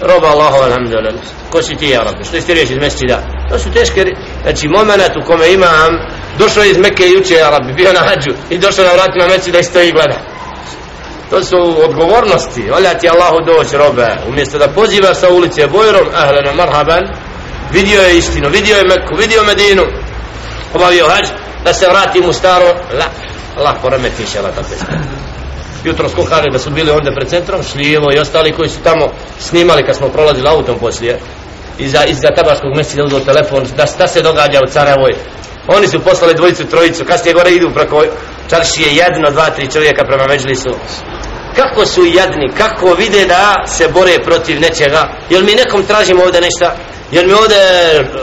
Roba 0.00 0.28
Allahu 0.28 0.56
alhamdulillah. 0.62 1.14
Ko 1.50 1.62
si 1.62 1.76
ti 1.76 1.88
ja 1.88 2.02
rabbi, 2.02 2.24
što 2.24 2.36
istjeruješ 2.36 2.70
iz 2.70 2.76
mesečida 2.76 3.18
to 3.50 3.58
su 3.58 3.70
teške, 3.70 4.04
znači 4.42 4.68
moment 4.68 5.16
u 5.22 5.26
kome 5.26 5.52
imam 5.52 5.90
došao 6.38 6.64
iz 6.64 6.78
Mekke 6.78 7.08
juče 7.08 7.34
ja 7.34 7.50
rabbi, 7.50 7.72
bio 7.72 7.92
na 7.92 8.00
hađu 8.00 8.32
i 8.50 8.58
došao 8.58 8.84
na 8.84 8.92
vratima 8.92 9.26
mesečida 9.26 9.58
i 9.58 9.64
stoji 9.64 9.92
gleda 9.92 10.36
to 11.30 11.44
su 11.44 11.84
odgovornosti. 11.84 12.70
Olja 12.76 12.94
ti 12.98 13.08
Allahu 13.08 13.36
doći 13.46 13.76
robe. 13.76 14.16
Umjesto 14.28 14.58
da 14.58 14.68
poziva 14.68 15.14
sa 15.14 15.28
ulice 15.28 15.66
bojrom 15.66 16.06
ahlena 16.14 16.52
marhaban 16.52 17.04
vidio 17.72 18.00
je 18.02 18.18
istinu, 18.18 18.48
vidio 18.48 18.76
je 18.76 18.84
Mekku, 18.84 19.14
vidio 19.18 19.44
Medinu. 19.44 19.82
Obavio 20.74 21.08
hađ 21.08 21.28
da 21.64 21.74
se 21.74 21.88
vrati 21.88 22.20
u 22.20 22.32
staro 22.32 22.66
la, 22.98 23.04
Allah 23.56 23.74
poremeti 23.82 24.22
inša 24.22 24.38
Allah 24.38 24.54
tako 24.54 24.68
jutro 25.86 26.08
skuhali 26.08 26.50
da 26.52 26.58
su 26.58 26.70
bili 26.70 26.90
onda 26.90 27.10
pred 27.12 27.28
centrom 27.28 27.62
šlijevo 27.62 28.12
i 28.12 28.18
ostali 28.18 28.52
koji 28.52 28.68
su 28.68 28.78
tamo 28.84 29.08
snimali 29.38 29.86
kad 29.86 29.96
smo 29.96 30.08
prolazili 30.08 30.48
autom 30.48 30.78
poslije. 30.78 31.18
Iza, 31.78 32.04
iza 32.04 32.28
tabarskog 32.36 32.74
mjeseca 32.74 33.04
uzeo 33.04 33.20
telefon 33.20 33.66
da, 33.76 33.84
da 33.98 34.08
se 34.08 34.22
događa 34.22 34.60
u 34.64 34.70
Carevoj 34.72 35.14
oni 35.68 35.88
su 35.88 36.00
poslali 36.00 36.34
dvojicu, 36.34 36.64
trojicu 36.64 37.04
kasnije 37.04 37.34
gore 37.34 37.50
idu 37.50 37.70
preko 37.74 38.04
čaršije 38.50 38.96
jedno, 38.96 39.30
dva, 39.30 39.50
tri 39.50 39.70
čovjeka 39.72 40.04
prema 40.04 40.26
međlisu. 40.26 40.70
Kako 41.56 41.86
su 41.86 42.04
jadni, 42.04 42.52
kako 42.58 42.94
vide 42.94 43.24
da 43.24 43.66
se 43.66 43.88
bore 43.88 44.18
protiv 44.24 44.60
nečega? 44.60 45.08
Jel 45.30 45.44
mi 45.44 45.54
nekom 45.54 45.82
tražimo 45.82 46.22
ovdje 46.22 46.40
nešto? 46.40 46.70
Jel 47.10 47.26
mi 47.26 47.32
ovdje 47.32 47.58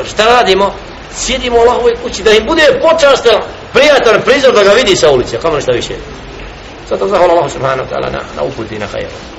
šta 0.08 0.26
radimo? 0.26 0.74
Sjedimo 1.16 1.58
u 1.58 1.60
Allahovoj 1.60 1.96
kući 2.04 2.24
da 2.24 2.32
im 2.32 2.46
bude 2.48 2.80
počastan 2.82 3.40
prijatan 3.74 4.22
prizor 4.26 4.54
da 4.54 4.64
ga 4.64 4.72
vidi 4.72 4.96
sa 4.96 5.12
ulice 5.12 5.38
kamo 5.38 5.56
nešto 5.56 5.72
više? 5.72 5.94
Zato 6.94 7.08
zahvala 7.10 7.34
Allah 7.34 7.50
subhanahu 7.50 7.86
wa 7.86 7.90
ta'ala 7.90 8.08
na, 8.14 8.22
na 8.38 8.42
uputi 8.46 8.78
na 8.78 8.86
hajeru 8.88 9.33